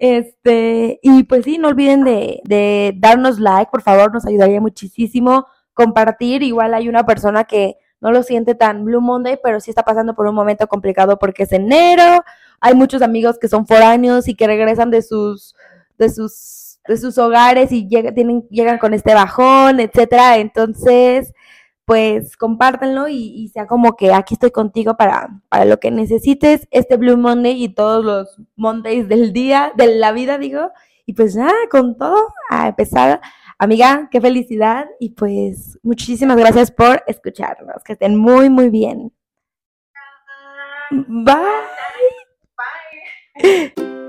Este, 0.00 0.98
y 1.04 1.22
pues 1.22 1.44
sí, 1.44 1.56
no 1.56 1.68
olviden 1.68 2.02
de, 2.02 2.40
de 2.46 2.94
darnos 2.96 3.38
like, 3.38 3.70
por 3.70 3.82
favor, 3.82 4.12
nos 4.12 4.26
ayudaría 4.26 4.60
muchísimo 4.60 5.46
compartir. 5.72 6.42
Igual 6.42 6.74
hay 6.74 6.88
una 6.88 7.06
persona 7.06 7.44
que 7.44 7.76
no 8.00 8.10
lo 8.10 8.22
siente 8.22 8.54
tan 8.54 8.84
Blue 8.84 9.00
Monday, 9.00 9.38
pero 9.42 9.60
sí 9.60 9.70
está 9.70 9.82
pasando 9.82 10.14
por 10.14 10.26
un 10.26 10.34
momento 10.34 10.66
complicado 10.66 11.18
porque 11.18 11.42
es 11.42 11.52
enero. 11.52 12.24
Hay 12.60 12.74
muchos 12.74 13.02
amigos 13.02 13.38
que 13.38 13.48
son 13.48 13.66
foráneos 13.66 14.28
y 14.28 14.34
que 14.34 14.46
regresan 14.46 14.90
de 14.90 15.02
sus, 15.02 15.54
de 15.98 16.08
sus, 16.08 16.80
de 16.86 16.96
sus 16.96 17.18
hogares 17.18 17.72
y 17.72 17.86
tienen, 17.88 18.46
llegan 18.50 18.78
con 18.78 18.94
este 18.94 19.14
bajón, 19.14 19.80
etcétera. 19.80 20.38
Entonces, 20.38 21.32
pues 21.84 22.36
compártanlo 22.36 23.08
y, 23.08 23.48
sea 23.48 23.66
como 23.66 23.96
que 23.96 24.12
aquí 24.12 24.34
estoy 24.34 24.50
contigo 24.50 24.96
para, 24.96 25.28
para 25.48 25.64
lo 25.64 25.80
que 25.80 25.90
necesites, 25.90 26.68
este 26.70 26.96
Blue 26.96 27.16
Monday 27.16 27.64
y 27.64 27.74
todos 27.74 28.04
los 28.04 28.38
Mondays 28.56 29.08
del 29.08 29.32
día, 29.32 29.72
de 29.76 29.96
la 29.96 30.12
vida, 30.12 30.38
digo. 30.38 30.70
Y 31.04 31.14
pues 31.14 31.34
nada, 31.34 31.52
con 31.70 31.98
todo, 31.98 32.28
a 32.50 32.68
empezar 32.68 33.20
Amiga, 33.62 34.08
qué 34.10 34.22
felicidad 34.22 34.86
y 34.98 35.10
pues 35.10 35.78
muchísimas 35.82 36.38
gracias 36.38 36.70
por 36.70 37.02
escucharnos. 37.06 37.84
Que 37.84 37.92
estén 37.92 38.16
muy, 38.16 38.48
muy 38.48 38.70
bien. 38.70 39.12
Bye. 40.90 41.34
Bye. 43.36 43.74